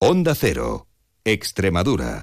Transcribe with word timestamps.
Onda 0.00 0.36
Cero, 0.36 0.86
Extremadura. 1.24 2.22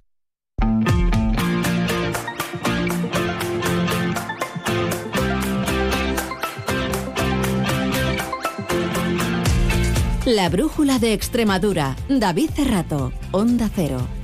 La 10.26 10.48
brújula 10.48 11.00
de 11.00 11.12
Extremadura. 11.12 11.98
David 12.08 12.52
Cerrato, 12.52 13.12
Onda 13.34 13.70
Cero. 13.76 14.14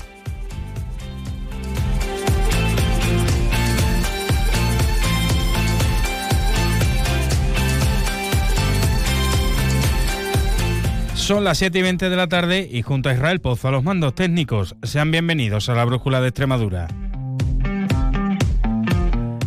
Son 11.32 11.45
las 11.45 11.59
7 11.59 11.79
y 11.79 11.82
20 11.82 12.09
de 12.09 12.16
la 12.18 12.27
tarde 12.27 12.68
y 12.70 12.82
junto 12.82 13.07
a 13.07 13.13
Israel 13.13 13.39
Pozo 13.39 13.70
a 13.70 13.71
los 13.71 13.86
mandos 13.86 14.13
técnicos, 14.13 14.75
sean 14.84 15.11
bienvenidos 15.11 15.70
a 15.70 15.76
la 15.76 15.85
Brújula 15.85 16.20
de 16.20 16.27
Extremadura. 16.27 16.89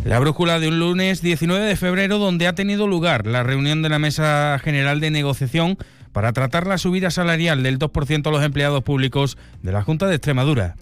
La 0.03 0.17
brújula 0.17 0.59
de 0.59 0.69
un 0.69 0.79
lunes 0.79 1.21
19 1.21 1.63
de 1.63 1.75
febrero 1.75 2.17
donde 2.17 2.47
ha 2.47 2.55
tenido 2.55 2.87
lugar 2.87 3.27
la 3.27 3.43
reunión 3.43 3.83
de 3.83 3.89
la 3.89 3.99
Mesa 3.99 4.57
General 4.63 4.99
de 4.99 5.11
Negociación 5.11 5.77
para 6.11 6.33
tratar 6.33 6.65
la 6.65 6.79
subida 6.79 7.11
salarial 7.11 7.61
del 7.61 7.77
2% 7.77 8.25
a 8.25 8.31
los 8.31 8.43
empleados 8.43 8.83
públicos 8.83 9.37
de 9.61 9.71
la 9.71 9.83
Junta 9.83 10.07
de 10.07 10.15
Extremadura. 10.15 10.77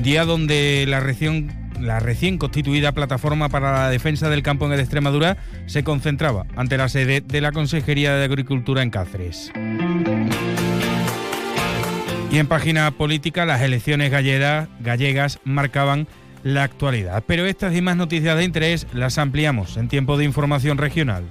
Día 0.00 0.24
donde 0.24 0.86
la 0.88 0.98
región 0.98 1.61
la 1.82 2.00
recién 2.00 2.38
constituida 2.38 2.92
Plataforma 2.92 3.48
para 3.48 3.72
la 3.72 3.90
Defensa 3.90 4.30
del 4.30 4.42
Campo 4.42 4.66
en 4.66 4.78
Extremadura 4.78 5.36
se 5.66 5.84
concentraba 5.84 6.46
ante 6.56 6.78
la 6.78 6.88
sede 6.88 7.20
de 7.20 7.40
la 7.40 7.52
Consejería 7.52 8.14
de 8.14 8.24
Agricultura 8.24 8.82
en 8.82 8.90
Cáceres. 8.90 9.52
Y 12.30 12.38
en 12.38 12.46
página 12.46 12.90
política, 12.92 13.44
las 13.44 13.60
elecciones 13.60 14.10
gallegas, 14.10 14.68
gallegas 14.80 15.38
marcaban 15.44 16.06
la 16.42 16.62
actualidad. 16.62 17.22
Pero 17.26 17.44
estas 17.44 17.76
y 17.76 17.82
más 17.82 17.96
noticias 17.96 18.36
de 18.38 18.44
interés 18.44 18.86
las 18.94 19.18
ampliamos 19.18 19.76
en 19.76 19.88
tiempo 19.88 20.16
de 20.16 20.24
información 20.24 20.78
regional. 20.78 21.30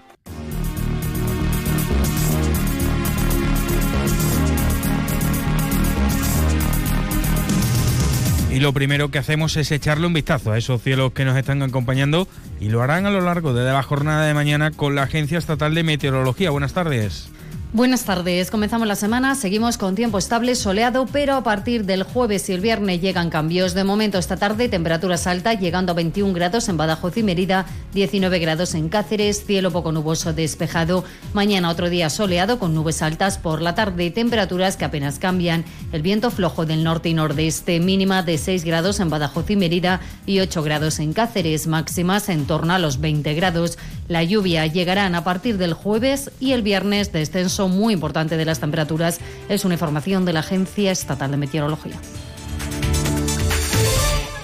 Lo 8.61 8.73
primero 8.73 9.09
que 9.09 9.17
hacemos 9.17 9.57
es 9.57 9.71
echarle 9.71 10.05
un 10.05 10.13
vistazo 10.13 10.51
a 10.51 10.57
esos 10.57 10.81
cielos 10.81 11.13
que 11.13 11.25
nos 11.25 11.35
están 11.35 11.63
acompañando 11.63 12.27
y 12.59 12.69
lo 12.69 12.83
harán 12.83 13.07
a 13.07 13.09
lo 13.09 13.21
largo 13.21 13.53
de 13.53 13.65
la 13.65 13.81
jornada 13.81 14.25
de 14.25 14.35
mañana 14.35 14.69
con 14.69 14.93
la 14.93 15.03
Agencia 15.03 15.39
Estatal 15.39 15.73
de 15.73 15.83
Meteorología. 15.83 16.51
Buenas 16.51 16.73
tardes. 16.73 17.31
Buenas 17.73 18.03
tardes, 18.03 18.51
comenzamos 18.51 18.85
la 18.85 18.97
semana, 18.97 19.33
seguimos 19.33 19.77
con 19.77 19.95
tiempo 19.95 20.17
estable, 20.17 20.55
soleado, 20.55 21.05
pero 21.05 21.35
a 21.35 21.43
partir 21.43 21.85
del 21.85 22.03
jueves 22.03 22.49
y 22.49 22.51
el 22.51 22.59
viernes 22.59 22.99
llegan 22.99 23.29
cambios. 23.29 23.73
De 23.73 23.85
momento 23.85 24.17
esta 24.17 24.35
tarde 24.35 24.67
temperaturas 24.67 25.25
altas, 25.25 25.57
llegando 25.57 25.93
a 25.93 25.95
21 25.95 26.33
grados 26.33 26.67
en 26.67 26.75
Badajoz 26.75 27.15
y 27.15 27.23
Mérida, 27.23 27.65
19 27.93 28.39
grados 28.39 28.75
en 28.75 28.89
Cáceres, 28.89 29.45
cielo 29.45 29.71
poco 29.71 29.93
nuboso 29.93 30.33
despejado. 30.33 31.05
Mañana 31.31 31.69
otro 31.69 31.89
día 31.89 32.09
soleado 32.09 32.59
con 32.59 32.75
nubes 32.75 33.01
altas 33.01 33.37
por 33.37 33.61
la 33.61 33.73
tarde, 33.73 34.11
temperaturas 34.11 34.75
que 34.75 34.83
apenas 34.83 35.17
cambian. 35.17 35.63
El 35.93 36.01
viento 36.01 36.29
flojo 36.29 36.65
del 36.65 36.83
norte 36.83 37.07
y 37.07 37.13
nordeste, 37.13 37.79
mínima 37.79 38.21
de 38.21 38.37
6 38.37 38.65
grados 38.65 38.99
en 38.99 39.09
Badajoz 39.09 39.49
y 39.49 39.55
Mérida 39.55 40.01
y 40.25 40.41
8 40.41 40.61
grados 40.61 40.99
en 40.99 41.13
Cáceres, 41.13 41.67
máximas 41.67 42.27
en 42.27 42.47
torno 42.47 42.73
a 42.73 42.79
los 42.79 42.99
20 42.99 43.33
grados. 43.33 43.77
La 44.09 44.23
lluvia 44.25 44.65
llegarán 44.65 45.15
a 45.15 45.23
partir 45.23 45.57
del 45.57 45.71
jueves 45.71 46.31
y 46.41 46.51
el 46.51 46.63
viernes 46.63 47.13
descenso 47.13 47.60
muy 47.67 47.93
importante 47.93 48.37
de 48.37 48.45
las 48.45 48.59
temperaturas. 48.59 49.19
Es 49.49 49.65
una 49.65 49.75
información 49.75 50.25
de 50.25 50.33
la 50.33 50.41
Agencia 50.41 50.91
Estatal 50.91 51.31
de 51.31 51.37
Meteorología. 51.37 51.99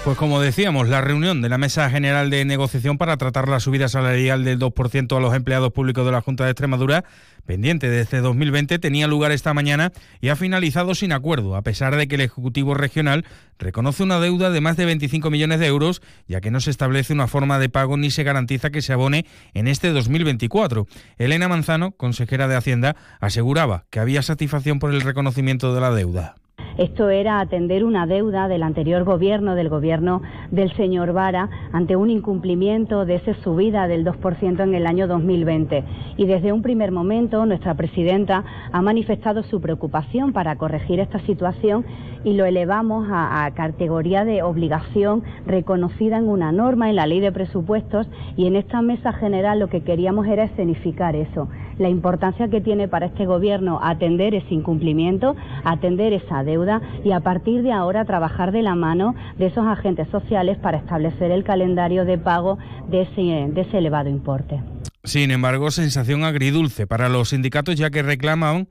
Pues 0.08 0.18
como 0.18 0.40
decíamos, 0.40 0.88
la 0.88 1.02
reunión 1.02 1.42
de 1.42 1.50
la 1.50 1.58
Mesa 1.58 1.90
General 1.90 2.30
de 2.30 2.46
Negociación 2.46 2.98
para 2.98 3.18
tratar 3.18 3.50
la 3.50 3.60
subida 3.60 3.90
salarial 3.90 4.46
del 4.46 4.58
2% 4.58 5.18
a 5.18 5.20
los 5.20 5.36
empleados 5.36 5.74
públicos 5.74 6.06
de 6.06 6.14
la 6.14 6.22
Junta 6.22 6.46
de 6.46 6.52
Extremadura, 6.52 7.04
pendiente 7.46 7.90
desde 7.90 8.22
2020, 8.22 8.80
tenía 8.80 9.06
lugar 9.08 9.34
esta 9.34 9.54
mañana 9.54 9.92
y 10.22 10.30
ha 10.30 10.38
finalizado 10.38 10.96
sin 10.96 11.12
acuerdo, 11.12 11.58
a 11.58 11.62
pesar 11.62 11.98
de 11.98 12.08
que 12.08 12.16
el 12.16 12.22
Ejecutivo 12.22 12.74
Regional 12.74 13.26
reconoce 13.60 14.02
una 14.02 14.22
deuda 14.22 14.50
de 14.50 14.62
más 14.62 14.78
de 14.78 14.86
25 14.86 15.30
millones 15.30 15.60
de 15.60 15.68
euros, 15.68 16.02
ya 16.26 16.40
que 16.40 16.52
no 16.52 16.62
se 16.62 16.72
establece 16.72 17.12
una 17.12 17.28
forma 17.28 17.60
de 17.60 17.68
pago 17.68 17.98
ni 17.98 18.10
se 18.10 18.24
garantiza 18.24 18.70
que 18.70 18.82
se 18.82 18.94
abone 18.94 19.26
en 19.54 19.68
este 19.68 19.90
2024. 19.90 20.88
Elena 21.18 21.50
Manzano, 21.50 21.92
consejera 21.92 22.48
de 22.48 22.56
Hacienda, 22.56 22.96
aseguraba 23.20 23.84
que 23.90 24.00
había 24.00 24.22
satisfacción 24.22 24.80
por 24.80 24.94
el 24.94 25.02
reconocimiento 25.02 25.76
de 25.76 25.82
la 25.82 25.92
deuda. 25.92 26.36
Esto 26.78 27.10
era 27.10 27.40
atender 27.40 27.84
una 27.84 28.06
deuda 28.06 28.48
del 28.48 28.62
anterior 28.62 29.04
gobierno, 29.04 29.56
del 29.56 29.68
gobierno 29.68 30.22
del 30.52 30.72
señor 30.74 31.12
Vara, 31.12 31.50
ante 31.72 31.96
un 31.96 32.12
incumplimiento 32.12 33.04
de 33.06 33.16
esa 33.16 33.34
subida 33.36 33.88
del 33.88 34.06
2% 34.06 34.62
en 34.62 34.76
el 34.76 34.86
año 34.86 35.08
2020. 35.08 35.84
Y 36.18 36.26
desde 36.26 36.54
un 36.54 36.62
primer 36.62 36.92
momento 36.92 37.46
nuestra 37.48 37.74
presidenta 37.74 38.44
ha 38.72 38.82
manifestado 38.84 39.42
su 39.42 39.60
preocupación 39.60 40.34
para 40.34 40.56
corregir 40.58 41.00
esta 41.00 41.20
situación 41.22 41.84
y 42.24 42.34
lo 42.34 42.46
elevamos 42.46 43.08
a, 43.10 43.50
categoría 43.56 44.26
de 44.26 44.44
obligación 44.44 45.24
reconocida 45.46 46.18
en 46.18 46.28
una 46.28 46.52
norma, 46.52 46.90
en 46.90 46.96
la 46.96 47.08
ley 47.08 47.22
de 47.22 47.32
presupuestos 47.32 48.08
y 48.36 48.46
en 48.46 48.56
esta 48.56 48.82
mesa 48.82 49.14
general 49.14 49.60
lo 49.60 49.70
que 49.70 49.82
queríamos 49.82 50.28
era 50.28 50.44
escenificar 50.44 51.16
eso, 51.16 51.48
la 51.80 51.90
importancia 51.90 52.48
que 52.48 52.62
tiene 52.62 52.88
para 52.88 53.08
este 53.08 53.26
gobierno 53.26 53.80
atender 53.82 54.34
ese 54.36 54.54
incumplimiento, 54.54 55.36
atender 55.64 56.14
esa 56.14 56.44
deuda 56.44 56.82
y 57.04 57.12
a 57.12 57.20
partir 57.20 57.64
de 57.64 57.72
ahora 57.72 58.06
trabajar 58.06 58.52
de 58.52 58.62
la 58.62 58.76
mano 58.76 59.16
de 59.38 59.48
esos 59.48 59.66
agentes 59.66 60.08
sociales 60.10 60.58
para 60.58 60.78
establecer 60.78 61.32
el 61.32 61.44
calendario 61.44 62.06
de 62.06 62.18
pago 62.18 62.58
de 62.90 63.02
ese, 63.02 63.52
de 63.52 63.62
ese 63.62 63.78
elevado 63.78 64.10
importe. 64.10 64.62
Sin 65.04 65.32
embargo, 65.32 65.72
sensación 65.72 66.24
agridulce 66.24 66.88
para 66.88 67.10
los 67.10 67.30
sindicatos 67.30 67.76
ya 67.76 67.90
que 67.90 68.02
reclaman 68.02 68.68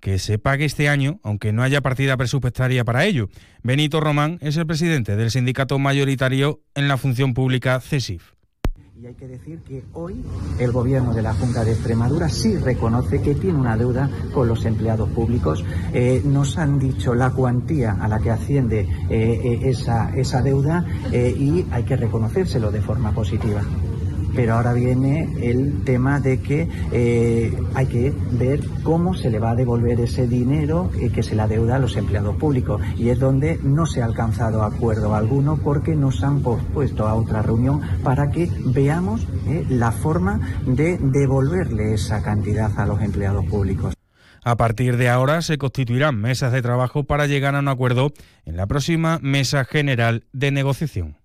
que 0.00 0.18
se 0.18 0.38
pague 0.38 0.64
este 0.64 0.88
año, 0.88 1.20
aunque 1.22 1.52
no 1.52 1.62
haya 1.62 1.82
partida 1.82 2.16
presupuestaria 2.16 2.84
para 2.84 3.04
ello. 3.04 3.28
Benito 3.62 4.00
Román 4.00 4.38
es 4.40 4.56
el 4.56 4.66
presidente 4.66 5.16
del 5.16 5.30
sindicato 5.30 5.78
mayoritario 5.78 6.60
en 6.74 6.88
la 6.88 6.96
función 6.96 7.34
pública 7.34 7.80
CESIF. 7.80 8.32
Y 9.00 9.06
hay 9.06 9.14
que 9.14 9.28
decir 9.28 9.60
que 9.60 9.82
hoy 9.94 10.22
el 10.58 10.72
gobierno 10.72 11.14
de 11.14 11.22
la 11.22 11.32
Junta 11.32 11.64
de 11.64 11.72
Extremadura 11.72 12.28
sí 12.28 12.58
reconoce 12.58 13.22
que 13.22 13.34
tiene 13.34 13.58
una 13.58 13.74
deuda 13.74 14.10
con 14.34 14.46
los 14.46 14.66
empleados 14.66 15.08
públicos. 15.10 15.64
Eh, 15.94 16.20
nos 16.22 16.58
han 16.58 16.78
dicho 16.78 17.14
la 17.14 17.30
cuantía 17.30 17.96
a 17.98 18.08
la 18.08 18.18
que 18.18 18.30
asciende 18.30 18.80
eh, 18.80 18.88
eh, 19.08 19.60
esa, 19.70 20.14
esa 20.14 20.42
deuda 20.42 20.84
y 21.10 21.64
hay 21.70 21.84
que 21.84 21.96
reconocérselo 21.96 22.70
de 22.70 22.82
forma 22.82 23.12
positiva 23.12 23.62
pero 24.34 24.54
ahora 24.54 24.72
viene 24.72 25.28
el 25.42 25.82
tema 25.84 26.20
de 26.20 26.40
que 26.40 26.68
eh, 26.92 27.56
hay 27.74 27.86
que 27.86 28.12
ver 28.32 28.60
cómo 28.82 29.14
se 29.14 29.30
le 29.30 29.38
va 29.38 29.50
a 29.50 29.54
devolver 29.54 30.00
ese 30.00 30.26
dinero 30.26 30.90
que 31.14 31.22
se 31.22 31.34
le 31.34 31.42
adeuda 31.42 31.76
a 31.76 31.78
los 31.78 31.96
empleados 31.96 32.36
públicos 32.36 32.80
y 32.96 33.08
es 33.08 33.18
donde 33.18 33.58
no 33.62 33.86
se 33.86 34.02
ha 34.02 34.04
alcanzado 34.04 34.62
acuerdo 34.62 35.14
alguno 35.14 35.56
porque 35.56 35.94
nos 35.94 36.22
han 36.22 36.42
pospuesto 36.42 37.06
a 37.06 37.14
otra 37.14 37.42
reunión 37.42 37.80
para 38.02 38.30
que 38.30 38.50
veamos 38.66 39.26
eh, 39.46 39.64
la 39.68 39.92
forma 39.92 40.40
de 40.66 40.98
devolverle 40.98 41.94
esa 41.94 42.22
cantidad 42.22 42.70
a 42.78 42.86
los 42.86 43.00
empleados 43.02 43.44
públicos. 43.46 43.94
A 44.42 44.56
partir 44.56 44.96
de 44.96 45.10
ahora 45.10 45.42
se 45.42 45.58
constituirán 45.58 46.16
mesas 46.16 46.52
de 46.52 46.62
trabajo 46.62 47.04
para 47.04 47.26
llegar 47.26 47.54
a 47.54 47.58
un 47.58 47.68
acuerdo 47.68 48.12
en 48.46 48.56
la 48.56 48.66
próxima 48.66 49.18
mesa 49.20 49.64
general 49.64 50.24
de 50.32 50.50
negociación. 50.50 51.19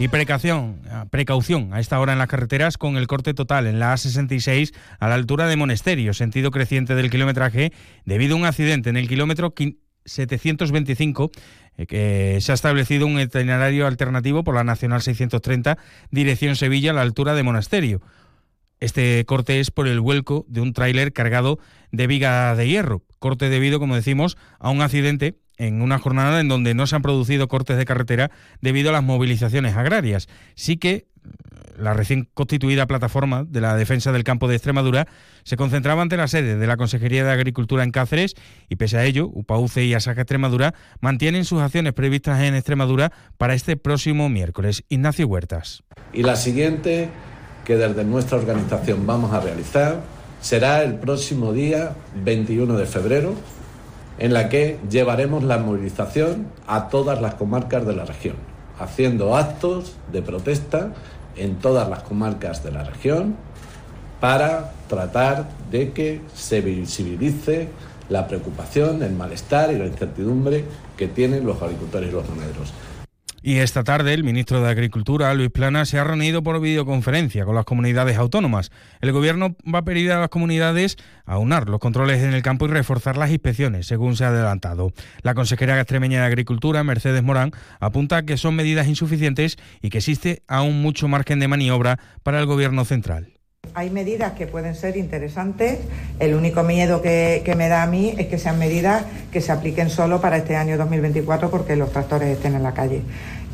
Y 0.00 0.06
precaución, 0.06 0.80
precaución 1.10 1.74
a 1.74 1.80
esta 1.80 1.98
hora 1.98 2.12
en 2.12 2.20
las 2.20 2.28
carreteras 2.28 2.78
con 2.78 2.96
el 2.96 3.08
corte 3.08 3.34
total 3.34 3.66
en 3.66 3.80
la 3.80 3.92
A66 3.92 4.72
a 5.00 5.08
la 5.08 5.16
altura 5.16 5.48
de 5.48 5.56
Monesterio, 5.56 6.14
sentido 6.14 6.52
creciente 6.52 6.94
del 6.94 7.10
kilometraje, 7.10 7.72
debido 8.04 8.36
a 8.36 8.38
un 8.38 8.44
accidente 8.44 8.90
en 8.90 8.96
el 8.96 9.08
kilómetro 9.08 9.52
725 10.04 11.32
eh, 11.76 11.86
que 11.86 12.38
se 12.40 12.52
ha 12.52 12.54
establecido 12.54 13.08
un 13.08 13.18
itinerario 13.18 13.88
alternativo 13.88 14.44
por 14.44 14.54
la 14.54 14.62
Nacional 14.62 15.02
630 15.02 15.78
dirección 16.12 16.54
Sevilla 16.54 16.92
a 16.92 16.94
la 16.94 17.02
altura 17.02 17.34
de 17.34 17.42
Monasterio. 17.42 18.00
Este 18.78 19.24
corte 19.24 19.58
es 19.58 19.72
por 19.72 19.88
el 19.88 19.98
vuelco 19.98 20.46
de 20.48 20.60
un 20.60 20.74
tráiler 20.74 21.12
cargado 21.12 21.58
de 21.90 22.06
viga 22.06 22.54
de 22.54 22.68
hierro, 22.68 23.02
corte 23.18 23.48
debido, 23.48 23.80
como 23.80 23.96
decimos, 23.96 24.38
a 24.60 24.70
un 24.70 24.80
accidente 24.80 25.40
en 25.58 25.82
una 25.82 25.98
jornada 25.98 26.40
en 26.40 26.48
donde 26.48 26.74
no 26.74 26.86
se 26.86 26.96
han 26.96 27.02
producido 27.02 27.48
cortes 27.48 27.76
de 27.76 27.84
carretera 27.84 28.30
debido 28.60 28.90
a 28.90 28.92
las 28.92 29.02
movilizaciones 29.02 29.76
agrarias. 29.76 30.28
Sí 30.54 30.76
que 30.78 30.90
eh, 30.92 31.06
la 31.76 31.92
recién 31.92 32.28
constituida 32.34 32.86
plataforma 32.86 33.44
de 33.44 33.60
la 33.60 33.76
defensa 33.76 34.12
del 34.12 34.24
campo 34.24 34.48
de 34.48 34.56
Extremadura 34.56 35.06
se 35.44 35.56
concentraba 35.56 36.02
ante 36.02 36.16
la 36.16 36.28
sede 36.28 36.56
de 36.56 36.66
la 36.66 36.76
Consejería 36.76 37.24
de 37.24 37.32
Agricultura 37.32 37.84
en 37.84 37.90
Cáceres 37.90 38.34
y 38.68 38.76
pese 38.76 38.98
a 38.98 39.04
ello, 39.04 39.28
UPAUCE 39.32 39.84
y 39.84 39.94
Asaja 39.94 40.22
Extremadura 40.22 40.74
mantienen 41.00 41.44
sus 41.44 41.60
acciones 41.60 41.92
previstas 41.92 42.40
en 42.40 42.54
Extremadura 42.54 43.12
para 43.36 43.54
este 43.54 43.76
próximo 43.76 44.28
miércoles. 44.28 44.84
Ignacio 44.88 45.26
Huertas. 45.26 45.82
Y 46.12 46.22
la 46.22 46.36
siguiente 46.36 47.10
que 47.64 47.76
desde 47.76 48.02
nuestra 48.02 48.38
organización 48.38 49.06
vamos 49.06 49.32
a 49.32 49.40
realizar 49.40 50.00
será 50.40 50.82
el 50.82 50.94
próximo 50.94 51.52
día 51.52 51.94
21 52.24 52.78
de 52.78 52.86
febrero, 52.86 53.34
en 54.18 54.32
la 54.32 54.48
que 54.48 54.78
llevaremos 54.90 55.44
la 55.44 55.58
movilización 55.58 56.48
a 56.66 56.88
todas 56.88 57.20
las 57.20 57.34
comarcas 57.34 57.86
de 57.86 57.94
la 57.94 58.04
región, 58.04 58.36
haciendo 58.78 59.36
actos 59.36 59.94
de 60.12 60.22
protesta 60.22 60.92
en 61.36 61.56
todas 61.56 61.88
las 61.88 62.02
comarcas 62.02 62.64
de 62.64 62.72
la 62.72 62.84
región 62.84 63.36
para 64.20 64.72
tratar 64.88 65.48
de 65.70 65.92
que 65.92 66.20
se 66.34 66.60
visibilice 66.60 67.68
la 68.08 68.26
preocupación, 68.26 69.02
el 69.02 69.12
malestar 69.12 69.72
y 69.72 69.78
la 69.78 69.86
incertidumbre 69.86 70.64
que 70.96 71.08
tienen 71.08 71.46
los 71.46 71.60
agricultores 71.62 72.08
y 72.08 72.12
los 72.12 72.28
ganaderos. 72.28 72.72
Y 73.40 73.58
esta 73.58 73.84
tarde 73.84 74.14
el 74.14 74.24
ministro 74.24 74.60
de 74.60 74.68
Agricultura, 74.68 75.32
Luis 75.34 75.50
Plana, 75.50 75.84
se 75.84 75.98
ha 75.98 76.04
reunido 76.04 76.42
por 76.42 76.60
videoconferencia 76.60 77.44
con 77.44 77.54
las 77.54 77.64
comunidades 77.64 78.16
autónomas. 78.16 78.72
El 79.00 79.12
gobierno 79.12 79.54
va 79.72 79.80
a 79.80 79.84
pedir 79.84 80.10
a 80.10 80.20
las 80.20 80.28
comunidades 80.28 80.96
aunar 81.24 81.68
los 81.68 81.78
controles 81.78 82.22
en 82.22 82.34
el 82.34 82.42
campo 82.42 82.66
y 82.66 82.70
reforzar 82.70 83.16
las 83.16 83.30
inspecciones, 83.30 83.86
según 83.86 84.16
se 84.16 84.24
ha 84.24 84.28
adelantado. 84.28 84.92
La 85.22 85.34
consejera 85.34 85.78
extremeña 85.78 86.20
de 86.20 86.26
Agricultura, 86.26 86.82
Mercedes 86.82 87.22
Morán, 87.22 87.52
apunta 87.78 88.24
que 88.24 88.36
son 88.36 88.56
medidas 88.56 88.88
insuficientes 88.88 89.56
y 89.80 89.90
que 89.90 89.98
existe 89.98 90.42
aún 90.48 90.82
mucho 90.82 91.06
margen 91.06 91.38
de 91.38 91.48
maniobra 91.48 92.00
para 92.24 92.40
el 92.40 92.46
gobierno 92.46 92.84
central. 92.84 93.37
Hay 93.74 93.90
medidas 93.90 94.32
que 94.32 94.46
pueden 94.46 94.74
ser 94.74 94.96
interesantes. 94.96 95.78
El 96.18 96.34
único 96.34 96.62
miedo 96.62 97.02
que, 97.02 97.54
me 97.56 97.68
da 97.68 97.82
a 97.82 97.86
mí 97.86 98.14
es 98.18 98.26
que 98.26 98.38
sean 98.38 98.58
medidas 98.58 99.04
que 99.32 99.40
se 99.40 99.52
apliquen 99.52 99.90
solo 99.90 100.20
para 100.20 100.36
este 100.36 100.56
año 100.56 100.76
2024 100.76 101.50
porque 101.50 101.76
los 101.76 101.92
tractores 101.92 102.28
estén 102.28 102.54
en 102.54 102.62
la 102.62 102.74
calle 102.74 103.02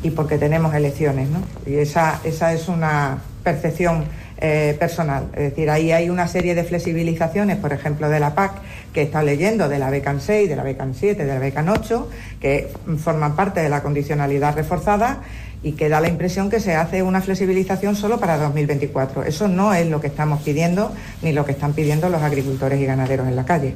y 0.03 0.11
porque 0.11 0.37
tenemos 0.37 0.73
elecciones. 0.73 1.29
¿no? 1.29 1.39
Y 1.65 1.75
esa, 1.75 2.19
esa 2.23 2.53
es 2.53 2.67
una 2.67 3.19
percepción 3.43 4.05
eh, 4.37 4.75
personal. 4.77 5.29
Es 5.33 5.51
decir, 5.51 5.69
ahí 5.69 5.93
hay 5.93 6.09
una 6.09 6.27
serie 6.27 6.55
de 6.55 6.65
flexibilizaciones, 6.65 7.55
por 7.55 7.71
ejemplo, 7.71 8.09
de 8.09 8.19
la 8.19 8.35
PAC, 8.35 8.51
que 8.93 9.01
está 9.01 9.23
leyendo, 9.23 9.69
de 9.69 9.79
la 9.79 9.89
BECAN 9.89 10.19
6, 10.19 10.49
de 10.49 10.55
la 10.57 10.63
BECAN 10.63 10.93
7, 10.93 11.23
de 11.23 11.33
la 11.33 11.39
BECAN 11.39 11.69
8, 11.69 12.09
que 12.41 12.73
forman 12.97 13.37
parte 13.37 13.61
de 13.61 13.69
la 13.69 13.81
condicionalidad 13.81 14.55
reforzada 14.55 15.21
y 15.65 15.71
que 15.71 15.89
da 15.89 15.99
la 15.99 16.07
impresión 16.07 16.51
que 16.51 16.59
se 16.59 16.75
hace 16.75 17.01
una 17.01 17.21
flexibilización 17.21 17.95
solo 17.95 18.19
para 18.19 18.37
2024. 18.37 19.23
Eso 19.23 19.47
no 19.47 19.73
es 19.73 19.89
lo 19.89 19.99
que 19.99 20.07
estamos 20.07 20.43
pidiendo 20.43 20.91
ni 21.23 21.33
lo 21.33 21.43
que 21.43 21.53
están 21.53 21.73
pidiendo 21.73 22.07
los 22.09 22.21
agricultores 22.21 22.79
y 22.79 22.85
ganaderos 22.85 23.27
en 23.27 23.35
la 23.35 23.45
calle. 23.45 23.73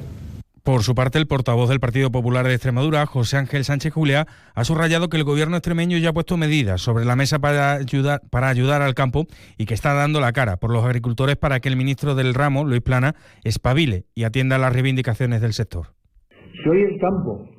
Por 0.61 0.83
su 0.83 0.93
parte, 0.93 1.17
el 1.17 1.25
portavoz 1.25 1.67
del 1.67 1.79
Partido 1.79 2.11
Popular 2.11 2.45
de 2.45 2.53
Extremadura, 2.53 3.07
José 3.07 3.37
Ángel 3.37 3.65
Sánchez 3.65 3.91
Julia, 3.91 4.27
ha 4.53 4.63
subrayado 4.65 5.09
que 5.09 5.17
el 5.17 5.23
gobierno 5.23 5.57
extremeño 5.57 5.97
ya 5.97 6.09
ha 6.09 6.13
puesto 6.13 6.37
medidas 6.37 6.79
sobre 6.79 7.05
la 7.05 7.15
mesa 7.15 7.39
para 7.39 7.73
ayudar, 7.73 8.21
para 8.29 8.49
ayudar 8.49 8.83
al 8.83 8.93
campo 8.93 9.25
y 9.57 9.65
que 9.65 9.73
está 9.73 9.95
dando 9.95 10.19
la 10.19 10.31
cara 10.31 10.57
por 10.57 10.69
los 10.69 10.85
agricultores 10.85 11.37
para 11.37 11.59
que 11.59 11.69
el 11.69 11.75
ministro 11.75 12.13
del 12.13 12.35
ramo, 12.35 12.65
Luis 12.65 12.81
Plana, 12.81 13.15
espabile 13.43 14.05
y 14.13 14.25
atienda 14.25 14.59
las 14.59 14.71
reivindicaciones 14.71 15.41
del 15.41 15.53
sector. 15.53 15.87
Si 16.29 16.69
hoy 16.69 16.83
el 16.83 16.99
campo 16.99 17.49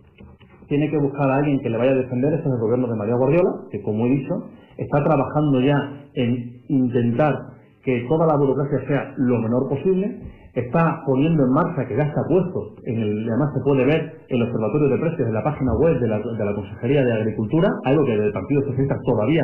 tiene 0.71 0.89
que 0.89 0.99
buscar 0.99 1.29
a 1.29 1.37
alguien 1.39 1.59
que 1.59 1.69
le 1.69 1.77
vaya 1.77 1.91
a 1.91 1.97
defender, 1.97 2.33
ese 2.33 2.47
es 2.47 2.55
el 2.55 2.61
gobierno 2.61 2.87
de 2.87 2.95
María 2.95 3.17
Guardiola, 3.17 3.51
que 3.73 3.83
como 3.83 4.07
he 4.07 4.11
dicho, 4.11 4.35
está 4.79 5.03
trabajando 5.03 5.61
ya 5.61 5.77
en 6.15 6.63
intentar 6.69 7.35
que 7.83 8.07
toda 8.09 8.25
la 8.27 8.37
burocracia 8.37 8.87
sea 8.87 9.13
lo 9.17 9.41
menor 9.41 9.69
posible, 9.69 10.21
está 10.55 11.03
poniendo 11.05 11.43
en 11.43 11.51
marcha, 11.51 11.87
que 11.89 11.97
ya 11.97 12.05
está 12.05 12.23
puesto, 12.29 12.77
en 12.85 13.01
el, 13.01 13.29
además 13.29 13.51
se 13.53 13.65
puede 13.65 13.85
ver 13.85 14.13
en 14.29 14.37
el 14.37 14.43
observatorio 14.43 14.89
de 14.91 14.99
precios 14.99 15.27
de 15.27 15.33
la 15.33 15.43
página 15.43 15.75
web 15.75 15.99
de 15.99 16.07
la, 16.07 16.19
de 16.19 16.45
la 16.45 16.55
Consejería 16.55 17.05
de 17.05 17.13
Agricultura, 17.15 17.69
algo 17.85 18.05
que 18.05 18.17
del 18.17 18.33
Partido 18.33 18.63
Socialista 18.63 18.97
todavía 19.05 19.43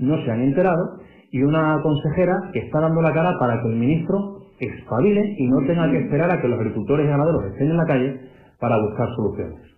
no 0.00 0.16
se 0.24 0.30
han 0.30 0.42
enterado, 0.42 0.98
y 1.30 1.40
una 1.42 1.80
consejera 1.82 2.50
que 2.52 2.58
está 2.58 2.80
dando 2.80 3.00
la 3.00 3.12
cara 3.12 3.38
para 3.38 3.62
que 3.62 3.68
el 3.68 3.76
ministro 3.76 4.42
espabile 4.58 5.36
y 5.38 5.46
no 5.48 5.58
tenga 5.66 5.88
que 5.88 5.98
esperar 5.98 6.32
a 6.32 6.40
que 6.40 6.48
los 6.48 6.58
agricultores 6.58 7.06
y 7.06 7.08
ganaderos 7.10 7.44
estén 7.52 7.70
en 7.70 7.76
la 7.76 7.86
calle 7.86 8.20
para 8.58 8.80
buscar 8.80 9.08
soluciones. 9.14 9.73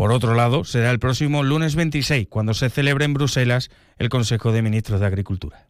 Por 0.00 0.12
otro 0.12 0.34
lado, 0.34 0.64
será 0.64 0.90
el 0.92 0.98
próximo 0.98 1.42
lunes 1.42 1.74
26 1.74 2.26
cuando 2.30 2.54
se 2.54 2.70
celebre 2.70 3.04
en 3.04 3.12
Bruselas 3.12 3.70
el 3.98 4.08
Consejo 4.08 4.50
de 4.50 4.62
Ministros 4.62 4.98
de 4.98 5.04
Agricultura. 5.04 5.66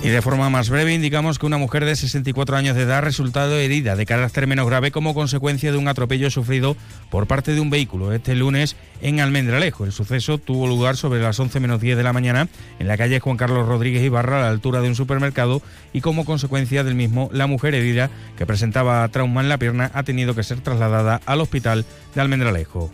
Y 0.00 0.10
de 0.10 0.22
forma 0.22 0.48
más 0.48 0.70
breve 0.70 0.94
indicamos 0.94 1.38
que 1.38 1.46
una 1.46 1.58
mujer 1.58 1.84
de 1.84 1.96
64 1.96 2.56
años 2.56 2.76
de 2.76 2.82
edad 2.82 2.98
ha 2.98 3.00
resultado 3.00 3.56
herida 3.56 3.96
de 3.96 4.06
carácter 4.06 4.46
menos 4.46 4.66
grave 4.66 4.92
como 4.92 5.12
consecuencia 5.12 5.72
de 5.72 5.76
un 5.76 5.88
atropello 5.88 6.30
sufrido 6.30 6.76
por 7.10 7.26
parte 7.26 7.52
de 7.52 7.60
un 7.60 7.68
vehículo 7.68 8.12
este 8.12 8.36
lunes 8.36 8.76
en 9.02 9.18
Almendralejo. 9.18 9.84
El 9.84 9.92
suceso 9.92 10.38
tuvo 10.38 10.68
lugar 10.68 10.96
sobre 10.96 11.20
las 11.20 11.38
11 11.40 11.58
menos 11.58 11.80
10 11.80 11.96
de 11.96 12.04
la 12.04 12.12
mañana 12.12 12.48
en 12.78 12.86
la 12.86 12.96
calle 12.96 13.18
Juan 13.18 13.36
Carlos 13.36 13.66
Rodríguez 13.66 14.04
Ibarra 14.04 14.38
a 14.38 14.42
la 14.42 14.50
altura 14.50 14.80
de 14.80 14.88
un 14.88 14.94
supermercado 14.94 15.62
y 15.92 16.00
como 16.00 16.24
consecuencia 16.24 16.84
del 16.84 16.94
mismo 16.94 17.28
la 17.32 17.48
mujer 17.48 17.74
herida 17.74 18.08
que 18.36 18.46
presentaba 18.46 19.06
trauma 19.08 19.40
en 19.40 19.48
la 19.48 19.58
pierna 19.58 19.90
ha 19.94 20.04
tenido 20.04 20.34
que 20.34 20.44
ser 20.44 20.60
trasladada 20.60 21.20
al 21.26 21.40
hospital 21.40 21.84
de 22.14 22.20
Almendralejo. 22.20 22.92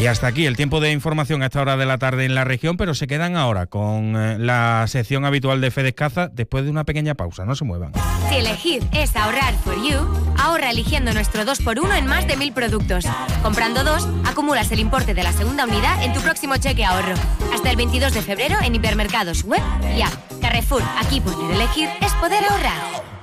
Y 0.00 0.06
hasta 0.06 0.28
aquí 0.28 0.46
el 0.46 0.56
tiempo 0.56 0.78
de 0.78 0.92
información 0.92 1.42
a 1.42 1.46
esta 1.46 1.60
hora 1.60 1.76
de 1.76 1.84
la 1.84 1.98
tarde 1.98 2.24
en 2.24 2.36
la 2.36 2.44
región, 2.44 2.76
pero 2.76 2.94
se 2.94 3.08
quedan 3.08 3.36
ahora 3.36 3.66
con 3.66 4.14
eh, 4.16 4.38
la 4.38 4.84
sección 4.86 5.24
habitual 5.24 5.60
de 5.60 5.72
Fede 5.72 5.92
Caza 5.92 6.28
después 6.28 6.64
de 6.64 6.70
una 6.70 6.84
pequeña 6.84 7.16
pausa. 7.16 7.44
No 7.44 7.56
se 7.56 7.64
muevan. 7.64 7.92
Si 8.28 8.36
elegir 8.36 8.84
es 8.92 9.16
ahorrar 9.16 9.54
for 9.64 9.74
you, 9.74 9.98
ahorra 10.38 10.70
eligiendo 10.70 11.12
nuestro 11.12 11.42
2x1 11.42 11.98
en 11.98 12.06
más 12.06 12.28
de 12.28 12.36
mil 12.36 12.52
productos. 12.52 13.06
Comprando 13.42 13.82
dos, 13.82 14.08
acumulas 14.24 14.70
el 14.70 14.78
importe 14.78 15.14
de 15.14 15.24
la 15.24 15.32
segunda 15.32 15.64
unidad 15.64 16.00
en 16.04 16.12
tu 16.12 16.20
próximo 16.20 16.56
cheque 16.58 16.84
ahorro. 16.84 17.14
Hasta 17.52 17.68
el 17.68 17.76
22 17.76 18.14
de 18.14 18.22
febrero 18.22 18.54
en 18.62 18.76
hipermercados 18.76 19.42
web 19.42 19.62
y 19.96 20.02
app. 20.02 20.12
Carrefour, 20.40 20.82
aquí 21.04 21.20
poder 21.20 21.56
elegir 21.56 21.88
es 22.00 22.12
poder 22.14 22.44
ahorrar. 22.48 23.17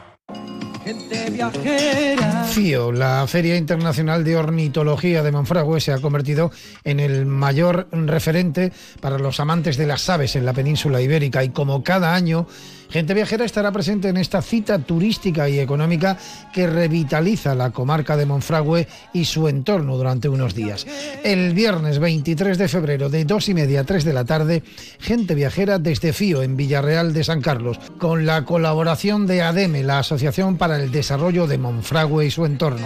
FIO, 2.52 2.92
la 2.92 3.26
Feria 3.28 3.58
Internacional 3.58 4.24
de 4.24 4.38
Ornitología 4.38 5.24
de 5.24 5.32
Monfragüe, 5.32 5.82
se 5.82 5.92
ha 5.92 6.00
convertido 6.00 6.52
en 6.84 7.00
el 7.00 7.26
mayor 7.26 7.88
referente 7.92 8.72
para 9.02 9.18
los 9.18 9.40
amantes 9.40 9.78
de 9.78 9.88
las 9.88 10.08
aves 10.10 10.36
en 10.36 10.46
la 10.46 10.54
península 10.54 11.02
ibérica 11.02 11.44
y 11.44 11.50
como 11.50 11.84
cada 11.84 12.14
año 12.14 12.46
Gente 12.90 13.14
Viajera 13.14 13.46
estará 13.46 13.72
presente 13.72 14.10
en 14.10 14.18
esta 14.18 14.42
cita 14.42 14.80
turística 14.80 15.50
y 15.50 15.60
económica 15.60 16.18
que 16.54 16.68
revitaliza 16.68 17.56
la 17.56 17.72
comarca 17.72 18.16
de 18.18 18.26
Monfragüe 18.26 18.88
y 19.14 19.26
su 19.26 19.48
entorno 19.48 19.98
durante 19.98 20.30
unos 20.30 20.56
días. 20.56 20.86
El 21.24 21.54
viernes 21.54 22.00
23 22.00 22.58
de 22.58 22.68
febrero 22.68 23.10
de 23.10 23.26
2 23.26 23.50
y 23.50 23.54
media 23.54 23.82
a 23.82 23.84
3 23.84 24.04
de 24.04 24.14
la 24.14 24.26
tarde, 24.26 24.64
Gente 25.00 25.36
Viajera 25.36 25.80
desde 25.80 26.14
Fío 26.14 26.44
en 26.44 26.58
Villarreal 26.58 27.14
de 27.14 27.24
San 27.24 27.42
Carlos, 27.42 27.80
con 27.98 28.26
la 28.26 28.46
colaboración 28.46 29.28
de 29.28 29.42
ADEME, 29.42 29.84
la 29.84 30.00
Asociación 30.00 30.58
para 30.58 30.78
el 30.78 30.92
Desarrollo 30.92 31.48
de 31.48 31.58
Monfragüe 31.58 32.26
y 32.26 32.32
su 32.32 32.46
entorno. 32.46 32.86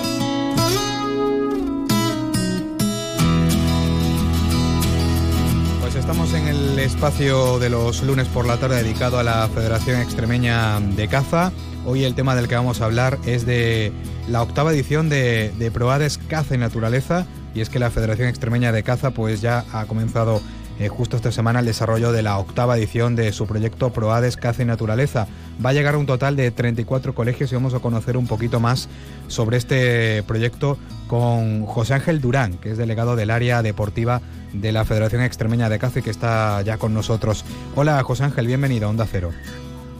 Estamos 6.11 6.33
en 6.33 6.49
el 6.49 6.77
espacio 6.77 7.57
de 7.57 7.69
los 7.69 8.03
lunes 8.03 8.27
por 8.27 8.45
la 8.45 8.57
tarde 8.57 8.83
dedicado 8.83 9.17
a 9.17 9.23
la 9.23 9.47
Federación 9.47 10.01
Extremeña 10.01 10.81
de 10.81 11.07
Caza. 11.07 11.53
Hoy 11.85 12.03
el 12.03 12.15
tema 12.15 12.35
del 12.35 12.49
que 12.49 12.55
vamos 12.55 12.81
a 12.81 12.85
hablar 12.85 13.17
es 13.25 13.45
de 13.45 13.93
la 14.27 14.41
octava 14.41 14.73
edición 14.73 15.07
de, 15.07 15.53
de 15.57 15.71
Proades 15.71 16.17
Caza 16.17 16.55
y 16.55 16.57
Naturaleza 16.57 17.25
y 17.55 17.61
es 17.61 17.69
que 17.69 17.79
la 17.79 17.91
Federación 17.91 18.27
Extremeña 18.27 18.73
de 18.73 18.83
Caza 18.83 19.11
pues 19.11 19.39
ya 19.39 19.63
ha 19.71 19.85
comenzado 19.85 20.41
eh, 20.81 20.89
justo 20.89 21.15
esta 21.15 21.31
semana 21.31 21.59
el 21.59 21.65
desarrollo 21.67 22.11
de 22.11 22.23
la 22.23 22.39
octava 22.39 22.75
edición 22.75 23.15
de 23.15 23.31
su 23.33 23.45
proyecto 23.45 23.91
Proades 23.91 24.35
Caza 24.35 24.63
y 24.63 24.65
Naturaleza. 24.65 25.27
Va 25.63 25.69
a 25.69 25.73
llegar 25.73 25.93
a 25.93 25.99
un 25.99 26.07
total 26.07 26.35
de 26.35 26.49
34 26.49 27.13
colegios 27.13 27.51
y 27.51 27.55
vamos 27.55 27.75
a 27.75 27.79
conocer 27.79 28.17
un 28.17 28.25
poquito 28.25 28.59
más 28.59 28.89
sobre 29.27 29.57
este 29.57 30.23
proyecto 30.23 30.79
con 31.07 31.67
José 31.67 31.93
Ángel 31.93 32.19
Durán, 32.19 32.57
que 32.57 32.71
es 32.71 32.79
delegado 32.79 33.15
del 33.15 33.29
área 33.29 33.61
deportiva 33.61 34.21
de 34.53 34.71
la 34.71 34.83
Federación 34.83 35.21
Extremeña 35.21 35.69
de 35.69 35.77
Caza 35.77 35.99
y 35.99 36.01
que 36.01 36.09
está 36.09 36.61
ya 36.63 36.79
con 36.79 36.95
nosotros. 36.95 37.45
Hola 37.75 38.01
José 38.03 38.23
Ángel, 38.23 38.47
bienvenido 38.47 38.87
a 38.87 38.89
Onda 38.89 39.05
Cero. 39.05 39.31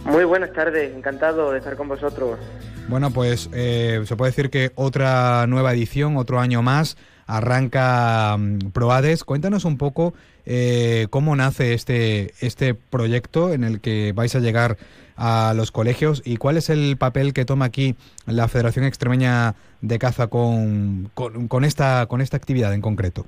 Muy 0.04 0.24
buenas 0.24 0.52
tardes, 0.52 0.96
encantado 0.96 1.52
de 1.52 1.60
estar 1.60 1.76
con 1.76 1.90
vosotros. 1.90 2.40
Bueno, 2.88 3.12
pues 3.12 3.50
eh, 3.54 4.02
se 4.06 4.16
puede 4.16 4.32
decir 4.32 4.50
que 4.50 4.72
otra 4.74 5.46
nueva 5.48 5.74
edición, 5.74 6.18
otro 6.18 6.40
año 6.40 6.64
más, 6.64 6.98
arranca 7.28 8.36
mm, 8.38 8.72
Proades. 8.72 9.24
Cuéntanos 9.24 9.66
un 9.66 9.78
poco 9.78 10.14
eh, 10.46 11.08
cómo 11.10 11.36
nace 11.36 11.74
este, 11.74 12.34
este 12.42 12.74
proyecto 12.74 13.54
en 13.54 13.64
el 13.64 13.82
que 13.82 14.12
vais 14.14 14.36
a 14.36 14.40
llegar 14.40 14.78
a 15.16 15.54
los 15.56 15.72
colegios 15.72 16.22
y 16.26 16.38
cuál 16.38 16.58
es 16.58 16.70
el 16.70 16.98
papel 16.98 17.34
que 17.34 17.46
toma 17.46 17.66
aquí 17.66 17.96
la 18.26 18.48
Federación 18.48 18.86
Extremeña 18.86 19.54
de 19.82 20.00
Caza 20.00 20.28
con, 20.28 21.12
con, 21.14 21.64
esta, 21.64 22.08
con 22.08 22.22
esta 22.22 22.38
actividad 22.38 22.74
en 22.74 22.82
concreto. 22.82 23.26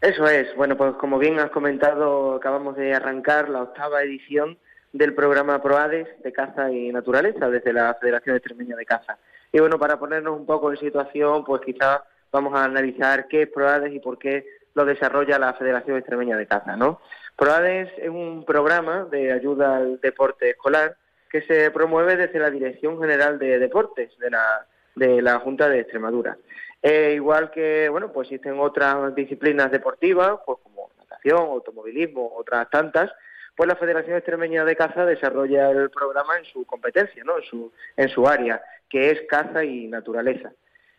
Eso 0.00 0.26
es. 0.26 0.54
Bueno, 0.56 0.76
pues 0.76 0.94
como 0.94 1.18
bien 1.18 1.38
has 1.38 1.50
comentado, 1.50 2.34
acabamos 2.34 2.76
de 2.76 2.94
arrancar 2.94 3.48
la 3.48 3.62
octava 3.62 4.02
edición 4.02 4.58
del 4.92 5.14
programa 5.14 5.62
PROADES 5.62 6.08
de 6.22 6.32
caza 6.32 6.70
y 6.72 6.90
naturaleza 6.92 7.50
desde 7.50 7.72
la 7.72 7.94
Federación 8.00 8.36
Extremeña 8.36 8.76
de 8.76 8.86
Caza. 8.86 9.18
Y 9.52 9.60
bueno, 9.60 9.78
para 9.78 9.98
ponernos 9.98 10.38
un 10.38 10.46
poco 10.46 10.70
en 10.70 10.78
situación, 10.78 11.44
pues 11.44 11.62
quizás 11.64 12.00
vamos 12.32 12.54
a 12.54 12.64
analizar 12.64 13.28
qué 13.28 13.42
es 13.42 13.48
PROADES 13.48 13.94
y 13.94 14.00
por 14.00 14.18
qué 14.18 14.46
lo 14.74 14.84
desarrolla 14.84 15.38
la 15.38 15.54
Federación 15.54 15.96
Extremeña 15.96 16.36
de 16.36 16.46
Caza, 16.46 16.76
¿no? 16.76 17.00
PROADES 17.36 17.90
es 17.98 18.08
un 18.08 18.44
programa 18.44 19.06
de 19.10 19.32
ayuda 19.32 19.76
al 19.76 20.00
deporte 20.00 20.50
escolar 20.50 20.96
que 21.30 21.42
se 21.42 21.70
promueve 21.70 22.16
desde 22.16 22.38
la 22.38 22.50
Dirección 22.50 23.00
General 23.00 23.38
de 23.38 23.58
Deportes 23.58 24.16
de 24.18 24.30
la, 24.30 24.66
de 24.94 25.22
la 25.22 25.38
Junta 25.40 25.68
de 25.68 25.80
Extremadura. 25.80 26.36
Eh, 26.82 27.12
igual 27.16 27.50
que, 27.50 27.88
bueno, 27.88 28.12
pues 28.12 28.28
existen 28.28 28.58
otras 28.58 29.14
disciplinas 29.14 29.70
deportivas, 29.70 30.40
pues 30.46 30.58
como 30.62 30.90
natación, 30.98 31.38
automovilismo, 31.38 32.32
otras 32.36 32.70
tantas, 32.70 33.10
pues 33.56 33.68
la 33.68 33.76
Federación 33.76 34.16
Extremeña 34.16 34.64
de 34.64 34.76
Caza 34.76 35.04
desarrolla 35.04 35.70
el 35.70 35.90
programa 35.90 36.38
en 36.38 36.44
su 36.44 36.64
competencia, 36.64 37.24
¿no? 37.24 37.38
en, 37.38 37.44
su, 37.44 37.72
en 37.96 38.08
su 38.08 38.26
área, 38.28 38.62
que 38.88 39.10
es 39.10 39.22
caza 39.28 39.64
y 39.64 39.88
naturaleza. 39.88 40.52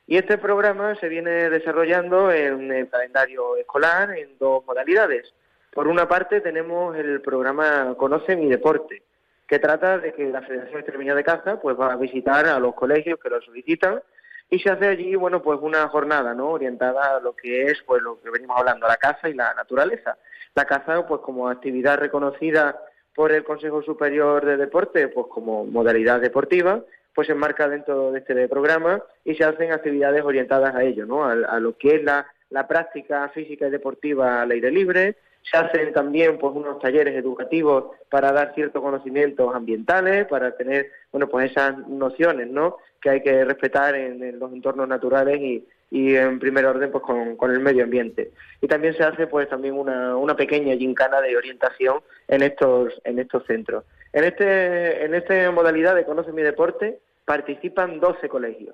Y 0.09 0.17
este 0.17 0.39
programa 0.39 0.95
se 0.95 1.07
viene 1.07 1.51
desarrollando 1.51 2.31
en 2.31 2.71
el 2.71 2.89
calendario 2.89 3.55
escolar 3.57 4.17
en 4.17 4.39
dos 4.39 4.65
modalidades. 4.65 5.31
Por 5.71 5.87
una 5.87 6.07
parte 6.07 6.41
tenemos 6.41 6.97
el 6.97 7.21
programa 7.21 7.93
Conoce 7.95 8.35
mi 8.35 8.49
deporte, 8.49 9.03
que 9.47 9.59
trata 9.59 9.99
de 9.99 10.11
que 10.11 10.25
la 10.29 10.41
Federación 10.41 10.79
Extremeña 10.79 11.13
de 11.13 11.23
Caza 11.23 11.61
pues 11.61 11.79
va 11.79 11.93
a 11.93 11.95
visitar 11.95 12.47
a 12.47 12.57
los 12.57 12.73
colegios 12.73 13.19
que 13.19 13.29
lo 13.29 13.39
solicitan 13.39 14.01
y 14.49 14.57
se 14.57 14.71
hace 14.71 14.87
allí 14.87 15.13
bueno 15.13 15.43
pues 15.43 15.59
una 15.61 15.87
jornada 15.89 16.33
no 16.33 16.49
orientada 16.49 17.17
a 17.17 17.19
lo 17.19 17.35
que 17.35 17.65
es 17.65 17.79
pues 17.85 18.01
lo 18.01 18.19
que 18.19 18.31
venimos 18.31 18.57
hablando 18.57 18.87
la 18.87 18.97
caza 18.97 19.29
y 19.29 19.35
la 19.35 19.53
naturaleza 19.53 20.17
la 20.55 20.65
caza, 20.65 21.05
pues 21.07 21.21
como 21.21 21.49
actividad 21.49 21.99
reconocida 21.99 22.81
por 23.13 23.31
el 23.31 23.43
Consejo 23.43 23.83
Superior 23.83 24.43
de 24.43 24.57
Deporte, 24.57 25.07
pues 25.09 25.27
como 25.29 25.65
modalidad 25.65 26.19
deportiva, 26.19 26.81
pues 27.19 27.27
se 27.27 27.33
enmarca 27.33 27.67
dentro 27.67 28.13
de 28.13 28.19
este 28.19 28.47
programa 28.47 29.03
y 29.25 29.35
se 29.35 29.43
hacen 29.43 29.73
actividades 29.73 30.23
orientadas 30.23 30.73
a 30.73 30.83
ello, 30.85 31.05
¿no? 31.05 31.25
A, 31.25 31.59
lo 31.59 31.77
que 31.77 31.95
es 31.95 32.03
la, 32.05 32.25
la, 32.49 32.65
práctica 32.65 33.27
física 33.33 33.67
y 33.67 33.71
deportiva 33.71 34.41
al 34.41 34.51
aire 34.51 34.71
libre. 34.71 35.17
Se 35.43 35.57
hacen 35.57 35.91
también 35.91 36.38
pues 36.38 36.55
unos 36.55 36.79
talleres 36.79 37.13
educativos 37.17 37.97
para 38.09 38.31
dar 38.31 38.53
ciertos 38.55 38.81
conocimientos 38.81 39.53
ambientales, 39.53 40.27
para 40.27 40.55
tener, 40.55 40.91
bueno, 41.11 41.27
pues 41.27 41.51
esas 41.51 41.77
nociones, 41.89 42.47
¿no? 42.47 42.77
Que 43.01 43.09
hay 43.09 43.21
que 43.21 43.43
respetar 43.43 43.95
en 43.95 44.39
los 44.39 44.53
entornos 44.53 44.88
naturales 44.88 45.41
y, 45.41 45.67
y 45.91 46.15
en 46.15 46.39
primer 46.39 46.65
orden 46.65 46.91
pues 46.91 47.03
con, 47.03 47.51
el 47.51 47.59
medio 47.59 47.83
ambiente 47.83 48.31
y 48.61 48.67
también 48.67 48.93
se 48.93 49.03
hace 49.03 49.27
pues 49.27 49.49
también 49.49 49.73
una, 49.73 50.15
una 50.17 50.35
pequeña 50.35 50.75
gincana 50.75 51.19
de 51.21 51.35
orientación 51.35 52.01
en 52.27 52.43
estos 52.43 53.01
en 53.03 53.19
estos 53.19 53.45
centros 53.45 53.83
en 54.13 54.23
este 54.23 55.05
en 55.05 55.15
esta 55.15 55.51
modalidad 55.51 55.95
de 55.95 56.05
conoce 56.05 56.31
mi 56.31 56.43
deporte 56.43 56.99
participan 57.29 58.00
12 58.00 58.27
colegios 58.27 58.74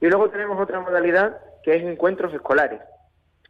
y 0.00 0.06
luego 0.06 0.30
tenemos 0.30 0.60
otra 0.60 0.78
modalidad 0.78 1.38
que 1.64 1.74
es 1.74 1.82
encuentros 1.82 2.32
escolares 2.32 2.80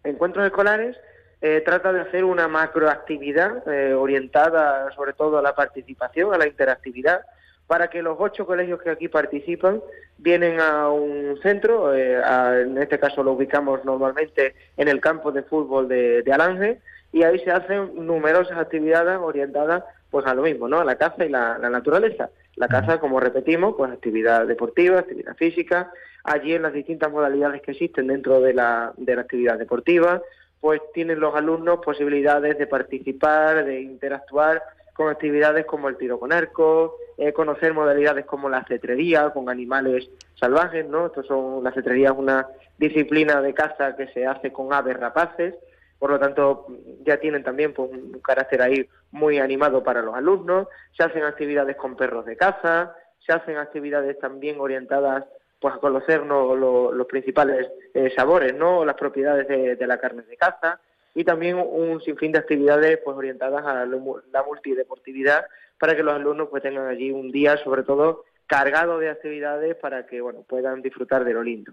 encuentros 0.02 0.47
escolares 0.47 0.97
eh, 1.42 1.61
trata 1.62 1.92
de 1.92 2.00
hacer 2.00 2.25
una 2.25 2.49
macroactividad 2.49 3.68
eh, 3.68 3.92
orientada 3.92 4.90
sobre 4.92 5.12
todo 5.12 5.37
a 5.37 5.42
la 5.42 5.54
participación 5.54 6.32
a 6.32 6.38
la 6.38 6.47
interactividad 6.47 7.20
para 7.66 7.88
que 7.88 8.00
los 8.00 8.16
ocho 8.18 8.47
colegios 8.47 8.80
que 8.80 8.88
aquí 8.88 9.09
participan 9.09 9.82
vienen 10.16 10.59
a 10.59 10.88
un 10.88 11.38
centro, 11.42 11.94
eh, 11.94 12.20
en 12.62 12.78
este 12.78 12.99
caso 12.99 13.23
lo 13.23 13.32
ubicamos 13.32 13.85
normalmente 13.85 14.56
en 14.76 14.88
el 14.88 15.00
campo 15.00 15.30
de 15.32 15.44
fútbol 15.44 15.87
de, 15.87 16.25
Alange, 16.32 16.80
y 17.12 17.23
ahí 17.23 17.38
se 17.44 17.52
hacen 17.52 18.06
numerosas 18.06 18.59
actividades 18.59 19.18
orientadas 19.18 19.85
pues 20.11 20.26
a 20.26 20.35
lo 20.35 20.42
mismo, 20.42 20.66
¿no? 20.66 20.80
A 20.80 20.85
la 20.85 20.97
caza 20.97 21.25
y 21.25 21.28
la, 21.28 21.59
naturaleza. 21.59 22.30
La 22.60 22.68
caza, 22.68 23.00
como 23.00 23.20
repetimos, 23.20 23.74
pues 23.74 23.90
actividad 23.90 24.46
deportiva, 24.46 24.98
actividad 24.98 25.34
física. 25.34 25.90
Allí 26.24 26.52
en 26.52 26.60
las 26.60 26.74
distintas 26.74 27.10
modalidades 27.10 27.62
que 27.62 27.70
existen 27.70 28.08
dentro 28.08 28.38
de 28.42 28.52
la, 28.52 28.92
de 28.98 29.16
la 29.16 29.22
actividad 29.22 29.58
deportiva, 29.58 30.20
pues 30.60 30.82
tienen 30.92 31.20
los 31.20 31.34
alumnos 31.34 31.78
posibilidades 31.82 32.58
de 32.58 32.66
participar, 32.66 33.64
de 33.64 33.80
interactuar 33.80 34.62
con 34.92 35.08
actividades 35.08 35.64
como 35.64 35.88
el 35.88 35.96
tiro 35.96 36.20
con 36.20 36.34
arco, 36.34 36.96
eh, 37.16 37.32
conocer 37.32 37.72
modalidades 37.72 38.26
como 38.26 38.50
la 38.50 38.62
cetrería 38.64 39.30
con 39.30 39.48
animales 39.48 40.10
salvajes, 40.34 40.86
¿no? 40.86 41.06
Estos 41.06 41.28
son 41.28 41.64
la 41.64 41.72
cetrería 41.72 42.10
es 42.10 42.18
una 42.18 42.46
disciplina 42.76 43.40
de 43.40 43.54
caza 43.54 43.96
que 43.96 44.08
se 44.08 44.26
hace 44.26 44.52
con 44.52 44.74
aves 44.74 44.98
rapaces, 44.98 45.54
por 46.00 46.11
lo 46.11 46.19
tanto 46.19 46.66
ya 47.04 47.19
tienen 47.19 47.45
también 47.45 47.75
pues, 47.75 47.90
un 47.90 48.21
carácter 48.21 48.62
ahí 48.62 48.88
muy 49.12 49.38
animado 49.38 49.85
para 49.85 50.00
los 50.00 50.14
alumnos. 50.14 50.66
Se 50.97 51.04
hacen 51.04 51.23
actividades 51.25 51.76
con 51.76 51.95
perros 51.95 52.25
de 52.25 52.38
caza, 52.38 52.97
se 53.25 53.33
hacen 53.33 53.59
actividades 53.59 54.19
también 54.19 54.59
orientadas 54.59 55.25
pues 55.61 55.75
a 55.75 55.78
conocer 55.78 56.23
los 56.23 57.07
principales 57.07 57.69
eh, 57.92 58.11
sabores, 58.16 58.54
¿no? 58.54 58.83
Las 58.87 58.95
propiedades 58.97 59.47
de, 59.47 59.87
la 59.87 59.99
carne 59.99 60.23
de 60.23 60.38
caza 60.38 60.80
y 61.14 61.23
también 61.23 61.57
un 61.59 62.00
sinfín 62.00 62.33
de 62.33 62.38
actividades 62.38 62.99
pues 63.04 63.14
orientadas 63.14 63.66
a 63.66 63.85
la 63.85 64.42
multideportividad 64.42 65.45
para 65.78 65.95
que 65.95 66.02
los 66.02 66.14
alumnos 66.14 66.49
pues 66.49 66.62
tengan 66.62 66.87
allí 66.87 67.11
un 67.11 67.30
día 67.30 67.59
sobre 67.59 67.83
todo 67.83 68.25
cargado 68.47 68.99
de 68.99 69.11
actividades 69.11 69.76
para 69.76 70.07
que 70.07 70.23
bueno 70.23 70.45
puedan 70.49 70.80
disfrutar 70.80 71.25
de 71.26 71.35
lo 71.35 71.42
lindo. 71.42 71.73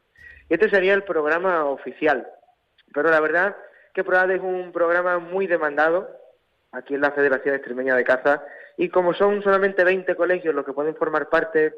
Este 0.49 0.69
sería 0.69 0.93
el 0.93 1.03
programa 1.03 1.63
oficial, 1.63 2.27
pero 2.93 3.09
la 3.09 3.21
verdad 3.21 3.55
que 3.97 4.03
PROAD 4.03 4.29
es 4.29 4.41
un 4.41 4.71
programa 4.71 5.17
muy 5.17 5.47
demandado 5.47 6.07
aquí 6.71 6.93
en 6.93 7.01
la 7.01 7.13
Federación 7.13 7.55
Extremeña 7.55 7.95
de 7.95 8.03
Caza 8.03 8.43
y 8.77 8.89
como 8.89 9.15
son 9.15 9.41
solamente 9.41 9.83
20 9.83 10.15
colegios 10.15 10.53
los 10.53 10.63
que 10.63 10.73
pueden 10.73 10.95
formar 10.95 11.29
parte 11.29 11.73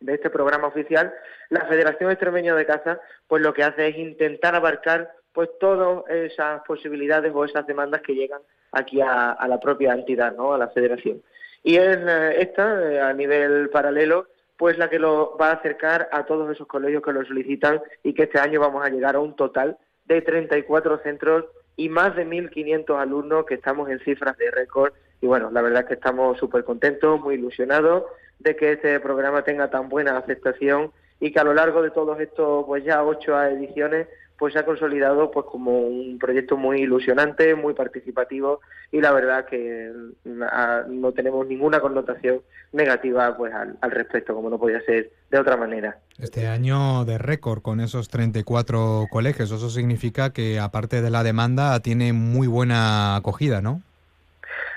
de 0.00 0.14
este 0.14 0.30
programa 0.30 0.66
oficial, 0.66 1.14
la 1.50 1.64
Federación 1.66 2.10
Extremeña 2.10 2.56
de 2.56 2.66
Caza 2.66 2.98
pues 3.28 3.40
lo 3.40 3.54
que 3.54 3.62
hace 3.62 3.86
es 3.86 3.98
intentar 3.98 4.56
abarcar 4.56 5.12
pues 5.32 5.48
todas 5.60 6.02
esas 6.10 6.60
posibilidades 6.66 7.30
o 7.32 7.44
esas 7.44 7.64
demandas 7.68 8.02
que 8.02 8.16
llegan 8.16 8.40
aquí 8.72 9.00
a, 9.00 9.38
la 9.46 9.60
propia 9.60 9.92
entidad, 9.92 10.34
¿no? 10.34 10.54
a 10.54 10.58
la 10.58 10.70
federación. 10.70 11.22
Y 11.62 11.76
es 11.76 11.98
eh, 11.98 12.34
esta, 12.40 12.82
eh, 12.82 13.00
a 13.00 13.12
nivel 13.12 13.70
paralelo, 13.70 14.26
pues 14.56 14.76
la 14.76 14.90
que 14.90 14.98
lo 14.98 15.36
va 15.36 15.50
a 15.50 15.54
acercar 15.54 16.08
a 16.10 16.24
todos 16.26 16.50
esos 16.50 16.66
colegios 16.66 17.00
que 17.00 17.12
lo 17.12 17.24
solicitan 17.24 17.80
y 18.02 18.12
que 18.12 18.24
este 18.24 18.40
año 18.40 18.58
vamos 18.58 18.84
a 18.84 18.88
llegar 18.88 19.14
a 19.14 19.20
un 19.20 19.36
total 19.36 19.78
de 20.06 20.22
34 20.22 20.98
centros 20.98 21.44
y 21.76 21.88
más 21.88 22.14
de 22.16 22.26
1.500 22.26 23.00
alumnos 23.00 23.46
que 23.46 23.54
estamos 23.54 23.90
en 23.90 23.98
cifras 24.00 24.36
de 24.38 24.50
récord. 24.50 24.92
Y 25.20 25.26
bueno, 25.26 25.50
la 25.50 25.62
verdad 25.62 25.82
es 25.82 25.88
que 25.88 25.94
estamos 25.94 26.38
súper 26.38 26.64
contentos, 26.64 27.20
muy 27.20 27.34
ilusionados 27.34 28.04
de 28.38 28.56
que 28.56 28.72
este 28.72 29.00
programa 29.00 29.42
tenga 29.42 29.70
tan 29.70 29.88
buena 29.88 30.16
aceptación 30.16 30.92
y 31.20 31.32
que 31.32 31.40
a 31.40 31.44
lo 31.44 31.54
largo 31.54 31.82
de 31.82 31.90
todos 31.90 32.20
estos, 32.20 32.64
pues 32.66 32.84
ya 32.84 33.02
ocho 33.02 33.40
ediciones, 33.42 34.08
pues 34.38 34.52
se 34.52 34.58
ha 34.58 34.64
consolidado 34.64 35.30
pues 35.30 35.46
como 35.46 35.80
un 35.80 36.18
proyecto 36.18 36.56
muy 36.56 36.82
ilusionante, 36.82 37.54
muy 37.54 37.74
participativo 37.74 38.60
y 38.90 39.00
la 39.00 39.12
verdad 39.12 39.46
que 39.46 39.92
no 40.24 41.12
tenemos 41.12 41.46
ninguna 41.46 41.80
connotación 41.80 42.40
negativa 42.72 43.36
pues 43.36 43.52
al, 43.54 43.90
respecto, 43.90 44.34
como 44.34 44.50
no 44.50 44.58
podía 44.58 44.80
ser 44.82 45.10
de 45.30 45.38
otra 45.38 45.56
manera. 45.56 45.98
Este 46.18 46.48
año 46.48 47.04
de 47.04 47.18
récord 47.18 47.62
con 47.62 47.80
esos 47.80 48.08
34 48.08 49.06
colegios, 49.10 49.50
eso 49.50 49.70
significa 49.70 50.32
que 50.32 50.58
aparte 50.58 51.00
de 51.00 51.10
la 51.10 51.22
demanda 51.22 51.78
tiene 51.80 52.12
muy 52.12 52.46
buena 52.46 53.16
acogida, 53.16 53.62
¿no? 53.62 53.82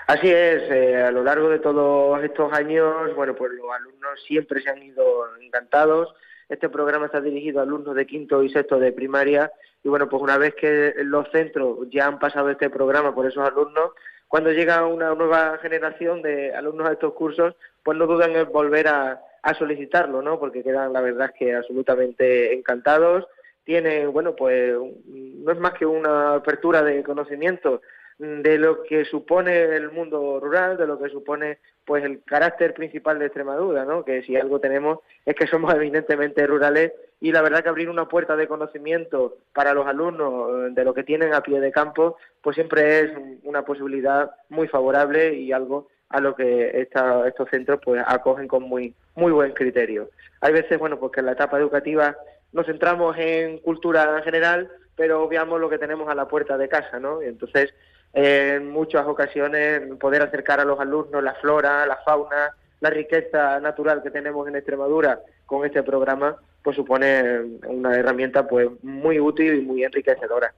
Así 0.07 0.29
es, 0.29 0.63
eh, 0.71 1.03
a 1.03 1.11
lo 1.11 1.23
largo 1.23 1.49
de 1.49 1.59
todos 1.59 2.23
estos 2.23 2.53
años, 2.53 3.13
bueno, 3.15 3.35
pues 3.35 3.51
los 3.51 3.69
alumnos 3.75 4.23
siempre 4.25 4.61
se 4.61 4.69
han 4.69 4.81
ido 4.81 5.03
encantados, 5.41 6.13
Este 6.49 6.69
programa 6.69 7.07
está 7.07 7.19
dirigido 7.19 7.59
a 7.59 7.63
alumnos 7.63 7.95
de 7.95 8.05
quinto 8.05 8.41
y 8.43 8.49
sexto 8.49 8.79
de 8.79 8.93
primaria 8.93 9.51
y 9.83 9.89
bueno, 9.89 10.09
pues 10.09 10.21
una 10.21 10.37
vez 10.37 10.55
que 10.55 10.93
los 11.03 11.29
centros 11.31 11.87
ya 11.89 12.07
han 12.07 12.19
pasado 12.19 12.49
este 12.49 12.69
programa 12.69 13.13
por 13.13 13.25
esos 13.25 13.45
alumnos, 13.45 13.91
cuando 14.27 14.51
llega 14.51 14.85
una 14.85 15.13
nueva 15.15 15.57
generación 15.59 16.21
de 16.21 16.53
alumnos 16.53 16.89
a 16.89 16.93
estos 16.93 17.13
cursos, 17.13 17.55
pues 17.83 17.97
no 17.97 18.05
dudan 18.05 18.35
en 18.35 18.51
volver 18.51 18.87
a, 18.87 19.21
solicitarlo, 19.57 20.21
¿no? 20.21 20.37
Porque 20.37 20.61
quedan, 20.61 20.91
la 20.91 20.99
verdad, 20.99 21.33
que 21.39 21.55
absolutamente 21.55 22.53
encantados. 22.53 23.25
Tienen, 23.63 24.11
bueno, 24.11 24.35
pues 24.35 24.75
no 25.05 25.51
es 25.53 25.57
más 25.57 25.73
que 25.75 25.85
una 25.85 26.33
apertura 26.35 26.83
de 26.83 27.01
conocimiento 27.01 27.81
de 28.19 28.57
lo 28.57 28.83
que 28.83 29.05
supone 29.05 29.63
el 29.75 29.91
mundo 29.91 30.39
rural, 30.39 30.77
de 30.77 30.87
lo 30.87 30.99
que 30.99 31.09
supone 31.09 31.59
pues 31.85 32.03
el 32.03 32.23
carácter 32.23 32.73
principal 32.73 33.19
de 33.19 33.25
Extremadura, 33.25 33.85
¿no? 33.85 34.03
Que 34.03 34.23
si 34.23 34.35
algo 34.35 34.59
tenemos 34.59 34.99
es 35.25 35.35
que 35.35 35.47
somos 35.47 35.73
evidentemente 35.75 36.45
rurales 36.47 36.93
y 37.19 37.31
la 37.31 37.41
verdad 37.41 37.63
que 37.63 37.69
abrir 37.69 37.89
una 37.89 38.07
puerta 38.07 38.35
de 38.35 38.47
conocimiento 38.47 39.37
para 39.53 39.73
los 39.73 39.87
alumnos 39.87 40.49
eh, 40.49 40.69
de 40.71 40.83
lo 40.83 40.93
que 40.93 41.03
tienen 41.03 41.33
a 41.33 41.41
pie 41.41 41.59
de 41.59 41.71
campo, 41.71 42.17
pues 42.41 42.55
siempre 42.55 42.99
es 43.01 43.11
una 43.43 43.63
posibilidad 43.63 44.31
muy 44.49 44.67
favorable 44.67 45.35
y 45.35 45.51
algo 45.51 45.87
a 46.09 46.19
lo 46.21 46.35
que 46.35 46.81
esta, 46.81 47.27
estos 47.27 47.49
centros 47.49 47.79
pues 47.83 48.01
acogen 48.05 48.47
con 48.47 48.63
muy 48.63 48.95
muy 49.17 49.31
buen 49.31 49.51
criterio. 49.51 50.09
Hay 50.41 50.53
veces, 50.53 50.79
bueno, 50.79 50.99
pues 50.99 51.11
en 51.17 51.25
la 51.25 51.31
etapa 51.33 51.57
educativa 51.57 52.15
nos 52.53 52.67
centramos 52.67 53.17
en 53.17 53.57
cultura 53.57 54.21
general, 54.21 54.71
pero 54.95 55.23
obviamos 55.23 55.59
lo 55.59 55.69
que 55.69 55.79
tenemos 55.79 56.07
a 56.07 56.15
la 56.15 56.27
puerta 56.27 56.57
de 56.57 56.69
casa, 56.69 56.99
¿no? 56.99 57.21
Y 57.21 57.25
entonces, 57.25 57.73
en 58.13 58.71
muchas 58.71 59.05
ocasiones, 59.05 59.81
poder 59.99 60.21
acercar 60.21 60.59
a 60.59 60.65
los 60.65 60.79
alumnos 60.79 61.23
la 61.23 61.33
flora, 61.35 61.85
la 61.85 61.97
fauna, 61.97 62.51
la 62.79 62.89
riqueza 62.89 63.59
natural 63.59 64.01
que 64.03 64.11
tenemos 64.11 64.47
en 64.47 64.55
Extremadura 64.55 65.19
con 65.45 65.65
este 65.65 65.83
programa, 65.83 66.35
pues 66.63 66.75
supone 66.75 67.39
una 67.67 67.95
herramienta 67.95 68.47
pues 68.47 68.69
muy 68.83 69.19
útil 69.19 69.55
y 69.55 69.61
muy 69.61 69.83
enriquecedora. 69.83 70.53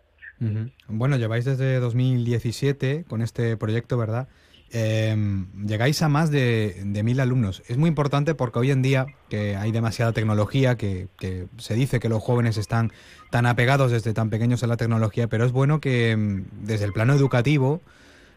Bueno, 0.88 1.18
lleváis 1.18 1.44
desde 1.44 1.80
2017 1.80 3.06
con 3.08 3.22
este 3.22 3.58
proyecto, 3.58 3.98
¿verdad? 3.98 4.30
Em, 4.72 5.48
llegáis 5.66 6.02
a 6.04 6.10
más 6.10 6.30
de, 6.30 6.84
mil 7.04 7.20
alumnos. 7.20 7.64
Es 7.68 7.78
muy 7.78 7.88
importante 7.88 8.36
porque 8.36 8.60
hoy 8.60 8.72
en 8.72 8.84
día 8.84 9.08
que 9.28 9.56
hay 9.56 9.72
demasiada 9.72 10.12
tecnología, 10.14 10.76
que, 10.76 11.08
se 11.58 11.74
dice 11.74 12.00
que 12.00 12.10
los 12.10 12.22
jóvenes 12.22 12.58
están 12.58 12.92
tan 13.32 13.48
apegados 13.48 13.92
desde 13.92 14.14
tan 14.14 14.30
pequeños 14.30 14.64
a 14.64 14.68
la 14.68 14.78
tecnología, 14.78 15.28
pero 15.28 15.46
es 15.46 15.52
bueno 15.52 15.80
que 15.80 16.12
em, 16.12 16.46
desde 16.62 16.86
el 16.86 16.94
plano 16.94 17.14
educativo, 17.14 17.82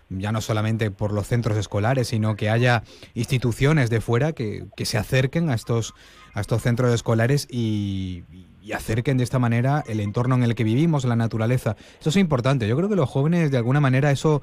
ya 0.09 0.33
no 0.33 0.41
solamente 0.41 0.91
por 0.91 1.13
los 1.13 1.27
centros 1.27 1.59
escolares, 1.59 2.09
sino 2.09 2.35
que 2.35 2.49
haya 2.49 2.83
instituciones 3.15 3.91
de 3.91 4.01
fuera 4.01 4.33
que, 4.33 4.67
se 4.85 4.99
acerquen 4.99 5.51
a 5.51 5.55
estos, 5.55 5.95
a 6.33 6.41
estos 6.41 6.63
centros 6.63 6.95
escolares 6.95 7.47
y, 7.51 8.25
y 8.63 8.73
acerquen 8.73 9.19
de 9.19 9.25
esta 9.25 9.39
manera 9.39 9.85
el 9.87 10.01
entorno 10.01 10.35
en 10.35 10.45
el 10.45 10.55
que 10.55 10.65
vivimos, 10.65 11.05
la 11.05 11.17
naturaleza. 11.17 11.77
Eso 12.01 12.09
es 12.09 12.17
importante. 12.17 12.67
Yo 12.67 12.77
creo 12.77 12.89
que 12.89 12.97
los 12.97 13.11
jóvenes 13.11 13.51
de 13.51 13.59
alguna 13.59 13.81
manera 13.81 14.11
eso 14.11 14.43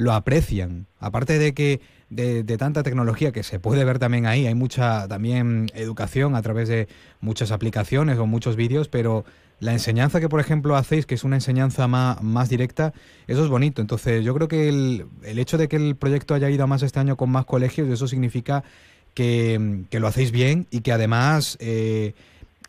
lo 0.00 0.12
aprecian. 0.12 0.86
Aparte 0.98 1.38
de 1.38 1.52
que 1.52 1.80
de, 2.08 2.42
tanta 2.56 2.82
tecnología 2.82 3.32
que 3.32 3.42
se 3.42 3.60
puede 3.60 3.84
ver 3.84 3.98
también 3.98 4.26
ahí, 4.26 4.46
hay 4.46 4.54
mucha 4.54 5.06
también 5.06 5.70
educación 5.74 6.34
a 6.34 6.42
través 6.42 6.68
de 6.68 6.88
muchas 7.20 7.52
aplicaciones 7.52 8.18
o 8.18 8.26
muchos 8.26 8.56
vídeos, 8.56 8.88
pero 8.88 9.24
la 9.60 9.72
enseñanza 9.72 10.18
que, 10.18 10.30
por 10.30 10.40
ejemplo, 10.40 10.74
hacéis, 10.74 11.04
que 11.04 11.14
es 11.14 11.22
una 11.22 11.36
enseñanza 11.36 11.86
más, 11.86 12.22
más 12.22 12.48
directa, 12.48 12.94
eso 13.26 13.44
es 13.44 13.50
bonito. 13.50 13.82
Entonces, 13.82 14.24
yo 14.24 14.34
creo 14.34 14.48
que 14.48 14.70
el, 14.70 15.06
el, 15.22 15.38
hecho 15.38 15.58
de 15.58 15.68
que 15.68 15.76
el 15.76 15.96
proyecto 15.96 16.34
haya 16.34 16.48
ido 16.48 16.64
a 16.64 16.66
más 16.66 16.82
este 16.82 16.98
año 16.98 17.16
con 17.18 17.30
más 17.30 17.44
colegios, 17.44 17.88
eso 17.90 18.08
significa 18.08 18.64
que, 19.12 19.84
que 19.90 20.00
lo 20.00 20.06
hacéis 20.06 20.32
bien 20.32 20.66
y 20.70 20.80
que 20.80 20.92
además 20.92 21.58
eh, 21.60 22.14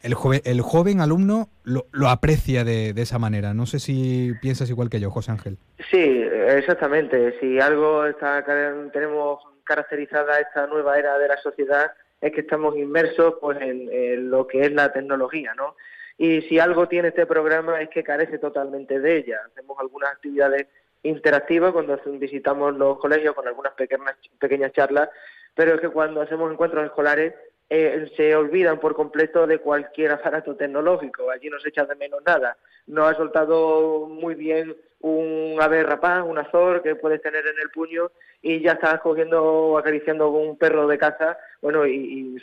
el, 0.01 0.13
joven, 0.13 0.41
el 0.45 0.61
joven 0.61 1.01
alumno 1.01 1.49
lo, 1.63 1.85
lo 1.91 2.09
aprecia 2.09 2.63
de, 2.63 2.93
de, 2.93 3.01
esa 3.01 3.19
manera. 3.19 3.53
No 3.53 3.65
sé 3.65 3.79
si 3.79 4.33
piensas 4.41 4.69
igual 4.69 4.89
que 4.89 4.99
yo, 4.99 5.11
José 5.11 5.31
Ángel. 5.31 5.57
Sí, 5.89 6.23
exactamente. 6.47 7.39
Si 7.39 7.59
algo 7.59 8.05
está, 8.05 8.43
tenemos 8.91 9.39
caracterizada 9.63 10.39
esta 10.39 10.67
nueva 10.67 10.97
era 10.97 11.17
de 11.17 11.27
la 11.27 11.37
sociedad 11.37 11.91
es 12.21 12.31
que 12.31 12.41
estamos 12.41 12.77
inmersos 12.77 13.35
pues 13.41 13.59
en, 13.61 14.29
lo 14.29 14.45
que 14.47 14.61
es 14.61 14.71
la 14.71 14.93
tecnología, 14.93 15.53
¿no? 15.55 15.75
Y 16.17 16.41
si 16.43 16.59
algo 16.59 16.87
tiene 16.87 17.07
este 17.07 17.25
programa 17.25 17.81
es 17.81 17.89
que 17.89 18.03
carece 18.03 18.37
totalmente 18.37 18.99
de 18.99 19.17
ella. 19.17 19.39
Hacemos 19.47 19.77
algunas 19.79 20.11
actividades 20.11 20.67
interactivas 21.01 21.71
cuando 21.71 21.99
visitamos 22.19 22.77
los 22.77 22.99
colegios 22.99 23.33
con 23.33 23.47
algunas 23.47 23.73
pequeñas, 23.73 24.15
pequeñas 24.39 24.71
charlas, 24.71 25.09
pero 25.55 25.73
es 25.73 25.81
que 25.81 25.89
cuando 25.89 26.21
hacemos 26.21 26.51
encuentros 26.51 26.85
escolares 26.85 27.33
eh, 27.73 28.11
se 28.17 28.35
olvidan 28.35 28.81
por 28.81 28.93
completo 28.93 29.47
de 29.47 29.59
cualquier 29.59 30.11
aparato 30.11 30.57
tecnológico. 30.57 31.31
Allí 31.31 31.49
no 31.49 31.57
se 31.59 31.69
echa 31.69 31.85
de 31.85 31.95
menos 31.95 32.21
nada. 32.25 32.57
No 32.85 33.05
ha 33.05 33.15
soltado 33.15 34.07
muy 34.07 34.35
bien 34.35 34.75
un 34.99 35.57
ave 35.59 35.81
rapaz, 35.83 36.25
un 36.27 36.37
azor 36.37 36.83
que 36.83 36.95
puedes 36.95 37.21
tener 37.21 37.47
en 37.47 37.57
el 37.63 37.69
puño 37.69 38.11
y 38.41 38.59
ya 38.59 38.73
estás 38.73 38.99
cogiendo 38.99 39.41
o 39.41 39.77
acariciando 39.77 40.29
un 40.31 40.57
perro 40.57 40.85
de 40.85 40.97
caza, 40.97 41.37
bueno, 41.61 41.87
y, 41.87 42.37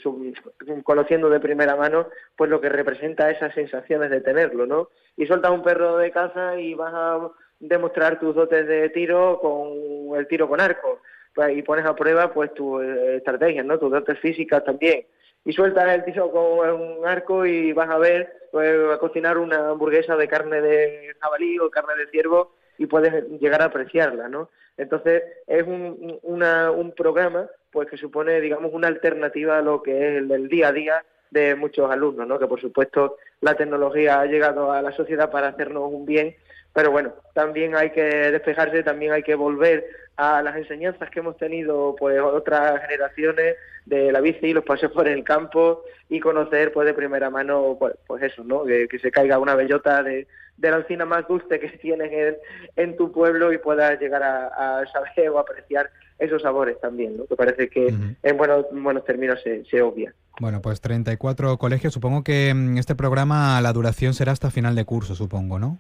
conociendo 0.83 1.29
de 1.29 1.41
primera 1.41 1.77
mano 1.77 2.09
pues 2.35 2.49
lo 2.49 2.61
que 2.61 2.69
representa 2.71 3.31
esas 3.31 3.53
sensaciones 3.55 4.11
de 4.11 4.23
tenerlo, 4.23 4.65
¿no? 4.65 4.89
Y 5.17 5.27
sueltas 5.27 5.51
un 5.51 5.63
perro 5.63 5.99
de 5.99 6.11
caza 6.11 6.59
y 6.59 6.73
vas 6.75 6.93
a 6.95 7.31
demostrar 7.61 8.19
tus 8.19 8.35
dotes 8.35 8.67
de 8.67 8.89
tiro 8.91 9.39
con 9.41 10.19
el 10.19 10.27
tiro 10.27 10.49
con 10.49 10.61
arco 10.61 11.01
pues, 11.35 11.57
y 11.57 11.63
pones 11.63 11.85
a 11.85 11.95
prueba 11.95 12.33
pues 12.33 12.55
tus 12.55 12.83
eh, 12.83 13.17
estrategias, 13.17 13.67
¿no? 13.67 13.79
Tus 13.79 13.91
dotes 13.91 14.19
físicas 14.21 14.65
también 14.65 15.05
y 15.45 15.53
sueltas 15.53 15.89
el 15.95 16.05
tiro 16.05 16.31
con 16.31 16.71
un 16.71 17.07
arco 17.07 17.47
y 17.47 17.73
vas 17.73 17.91
a 17.91 17.99
ver, 17.99 18.33
pues, 18.53 18.75
a 18.93 18.99
cocinar 18.99 19.39
una 19.39 19.71
hamburguesa 19.71 20.17
de 20.17 20.29
carne 20.29 20.61
de 20.61 21.15
jabalí 21.21 21.59
o 21.59 21.71
carne 21.71 21.95
de 21.97 22.11
ciervo 22.11 22.55
y 22.77 22.87
puedes 22.87 23.29
llegar 23.41 23.63
a 23.63 23.67
apreciarla, 23.67 24.29
¿no? 24.29 24.51
Entonces 24.77 25.23
es 25.47 25.65
un, 25.65 26.19
una, 26.23 26.71
un 26.71 26.93
programa 26.93 27.49
pues 27.71 27.89
que 27.89 27.97
supone, 27.97 28.41
digamos, 28.41 28.73
una 28.73 28.89
alternativa 28.89 29.59
a 29.59 29.63
lo 29.63 29.83
que 29.83 29.93
es 29.93 30.19
el 30.19 30.29
del 30.29 30.49
día 30.49 30.69
a 30.69 30.73
día 30.73 31.05
de 31.31 31.55
muchos 31.55 31.91
alumnos, 31.91 32.27
¿no? 32.27 32.39
Que 32.39 32.47
por 32.47 32.61
supuesto 32.61 33.17
la 33.41 33.55
tecnología 33.55 34.21
ha 34.21 34.27
llegado 34.27 34.73
a 34.73 34.81
la 34.81 34.93
sociedad 34.93 35.31
para 35.31 35.49
hacernos 35.49 35.93
un 35.93 36.07
bien, 36.07 36.37
pero 36.73 36.91
bueno, 36.91 37.13
también 37.35 37.75
hay 37.75 37.91
que 37.91 38.03
despejarse, 38.03 38.83
también 38.83 39.13
hay 39.13 39.23
que 39.23 39.35
volver 39.35 39.85
a 40.17 40.43
las 40.43 40.57
enseñanzas 40.57 41.11
que 41.11 41.21
hemos 41.21 41.37
tenido 41.37 41.95
pues 41.97 42.21
otras 42.21 42.81
generaciones 42.83 43.57
de 43.87 44.13
la 44.13 44.21
bici, 44.21 44.53
los 44.53 44.65
paseos 44.65 44.93
por 44.93 45.07
el 45.09 45.23
campo 45.23 45.83
y 46.09 46.21
conocer 46.21 46.73
pues 46.73 46.87
de 46.87 46.95
primera 46.95 47.31
mano 47.31 47.77
pues, 47.79 47.95
pues 48.07 48.23
eso, 48.25 48.43
¿no? 48.45 48.65
Que, 48.65 48.89
se 49.01 49.11
caiga 49.11 49.39
una 49.39 49.55
bellota 49.55 50.03
de, 50.03 50.27
de, 50.57 50.71
la 50.71 50.79
encina 50.79 51.05
más 51.05 51.27
dulce 51.29 51.61
que 51.61 51.69
tienes 51.83 52.13
en, 52.13 52.37
en 52.77 52.97
tu 52.97 53.13
pueblo 53.13 53.53
y 53.53 53.59
puedas 53.59 53.99
llegar 54.01 54.23
a, 54.23 54.85
saber 54.93 55.31
o 55.31 55.39
apreciar 55.39 55.89
esos 56.19 56.43
sabores 56.43 56.81
también, 56.81 57.17
¿no? 57.17 57.27
Que 57.27 57.37
parece 57.37 57.69
que 57.69 57.95
en 58.23 58.37
buenos, 58.37 58.67
buenos 58.73 59.05
términos 59.05 59.41
se, 59.43 59.65
se 59.67 59.81
obvia. 59.81 60.13
Bueno, 60.41 60.61
pues 60.61 60.81
34 60.81 61.59
colegios. 61.59 61.95
Supongo 61.95 62.25
que 62.25 62.53
mm, 62.53 62.77
este 62.77 62.97
programa 62.97 63.61
la 63.61 63.73
duración 63.73 64.15
será 64.15 64.33
hasta 64.33 64.51
final 64.51 64.75
de 64.75 64.85
curso, 64.85 65.15
supongo, 65.15 65.61
¿no? 65.61 65.79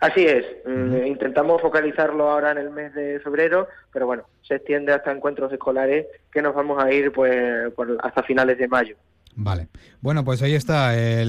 Así 0.00 0.24
es, 0.26 0.44
mm, 0.66 1.06
intentamos 1.06 1.62
focalizarlo 1.62 2.30
ahora 2.30 2.50
en 2.50 2.58
el 2.58 2.70
mes 2.70 2.92
de 2.94 3.20
febrero, 3.20 3.68
pero 3.92 4.06
bueno, 4.06 4.24
se 4.42 4.56
extiende 4.56 4.92
hasta 4.92 5.12
encuentros 5.12 5.52
escolares 5.52 6.06
que 6.32 6.42
nos 6.42 6.54
vamos 6.54 6.82
a 6.82 6.92
ir 6.92 7.12
pues 7.12 7.72
hasta 8.02 8.22
finales 8.22 8.58
de 8.58 8.68
mayo. 8.68 8.96
Vale. 9.36 9.68
Bueno, 10.00 10.24
pues 10.24 10.42
ahí 10.42 10.54
está. 10.54 10.92
Eh, 10.96 11.24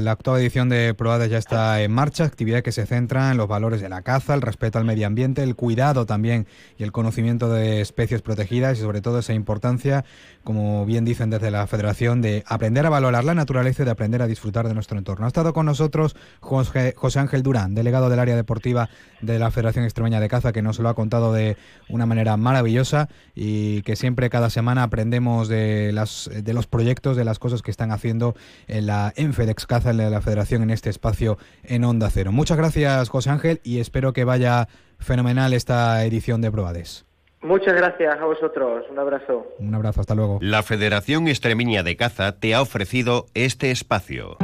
la 0.00 0.12
actual 0.12 0.40
edición 0.40 0.68
de 0.68 0.94
Proades 0.94 1.28
ya 1.28 1.38
está 1.38 1.82
en 1.82 1.90
marcha. 1.90 2.24
Actividad 2.24 2.62
que 2.62 2.70
se 2.70 2.86
centra 2.86 3.32
en 3.32 3.36
los 3.36 3.48
valores 3.48 3.80
de 3.80 3.88
la 3.88 4.02
caza, 4.02 4.34
el 4.34 4.42
respeto 4.42 4.78
al 4.78 4.84
medio 4.84 5.08
ambiente, 5.08 5.42
el 5.42 5.56
cuidado 5.56 6.06
también 6.06 6.46
y 6.78 6.84
el 6.84 6.92
conocimiento 6.92 7.48
de 7.48 7.80
especies 7.80 8.22
protegidas 8.22 8.78
y 8.78 8.82
sobre 8.82 9.00
todo 9.00 9.18
esa 9.18 9.32
importancia, 9.32 10.04
como 10.44 10.86
bien 10.86 11.04
dicen 11.04 11.30
desde 11.30 11.50
la 11.50 11.66
Federación, 11.66 12.22
de 12.22 12.44
aprender 12.46 12.86
a 12.86 12.90
valorar 12.90 13.24
la 13.24 13.34
naturaleza 13.34 13.82
y 13.82 13.86
de 13.86 13.90
aprender 13.90 14.22
a 14.22 14.28
disfrutar 14.28 14.68
de 14.68 14.74
nuestro 14.74 14.98
entorno. 14.98 15.24
Ha 15.24 15.28
estado 15.28 15.52
con 15.52 15.66
nosotros 15.66 16.14
José, 16.40 16.94
José 16.96 17.18
Ángel 17.18 17.42
Durán, 17.42 17.74
delegado 17.74 18.08
del 18.08 18.20
área 18.20 18.36
deportiva 18.36 18.88
de 19.20 19.38
la 19.38 19.50
Federación 19.50 19.84
Extremeña 19.84 20.20
de 20.20 20.28
Caza, 20.28 20.52
que 20.52 20.62
nos 20.62 20.78
lo 20.78 20.88
ha 20.88 20.94
contado 20.94 21.32
de 21.32 21.56
una 21.88 22.06
manera 22.06 22.36
maravillosa 22.36 23.08
y 23.34 23.82
que 23.82 23.96
siempre 23.96 24.30
cada 24.30 24.50
semana 24.50 24.84
aprendemos 24.84 25.48
de, 25.48 25.90
las, 25.92 26.30
de 26.32 26.52
los 26.52 26.66
proyectos, 26.66 27.16
de 27.16 27.31
las 27.32 27.38
cosas 27.38 27.62
que 27.62 27.70
están 27.70 27.92
haciendo 27.92 28.34
en 28.68 28.86
la 28.86 29.14
Enfedex 29.16 29.66
Caza, 29.66 29.90
en 29.90 30.10
la 30.10 30.20
Federación, 30.20 30.62
en 30.62 30.68
este 30.68 30.90
espacio 30.90 31.38
en 31.64 31.82
Onda 31.84 32.10
Cero. 32.10 32.30
Muchas 32.30 32.58
gracias, 32.58 33.08
José 33.08 33.30
Ángel, 33.30 33.60
y 33.64 33.80
espero 33.80 34.12
que 34.12 34.24
vaya 34.24 34.68
fenomenal 34.98 35.54
esta 35.54 36.04
edición 36.04 36.42
de 36.42 36.50
Probades. 36.50 37.06
Muchas 37.40 37.72
gracias 37.74 38.18
a 38.20 38.24
vosotros. 38.26 38.84
Un 38.90 38.98
abrazo. 38.98 39.46
Un 39.58 39.74
abrazo, 39.74 40.02
hasta 40.02 40.14
luego. 40.14 40.38
La 40.42 40.62
Federación 40.62 41.26
Extremeña 41.26 41.82
de 41.82 41.96
Caza 41.96 42.32
te 42.38 42.54
ha 42.54 42.60
ofrecido 42.60 43.24
este 43.32 43.70
espacio. 43.70 44.36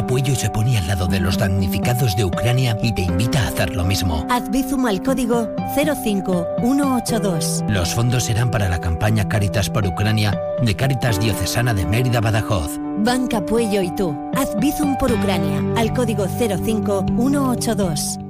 Banca 0.00 0.14
Puello 0.14 0.34
se 0.34 0.48
pone 0.48 0.78
al 0.78 0.86
lado 0.86 1.06
de 1.06 1.20
los 1.20 1.36
damnificados 1.36 2.16
de 2.16 2.24
Ucrania 2.24 2.74
y 2.82 2.94
te 2.94 3.02
invita 3.02 3.44
a 3.44 3.48
hacer 3.48 3.76
lo 3.76 3.84
mismo. 3.84 4.26
Haz 4.30 4.50
Bizum 4.50 4.86
al 4.86 5.02
código 5.02 5.50
05182. 5.74 7.64
Los 7.68 7.94
fondos 7.94 8.24
serán 8.24 8.50
para 8.50 8.70
la 8.70 8.80
campaña 8.80 9.28
Caritas 9.28 9.68
por 9.68 9.86
Ucrania 9.86 10.32
de 10.62 10.74
Caritas 10.74 11.20
Diocesana 11.20 11.74
de 11.74 11.84
Mérida 11.84 12.22
Badajoz. 12.22 12.78
Banca 13.00 13.44
Puello 13.44 13.82
y 13.82 13.94
tú. 13.94 14.16
Haz 14.36 14.56
Bizum 14.58 14.96
por 14.96 15.12
Ucrania 15.12 15.62
al 15.76 15.92
código 15.92 16.26
05182. 16.28 18.29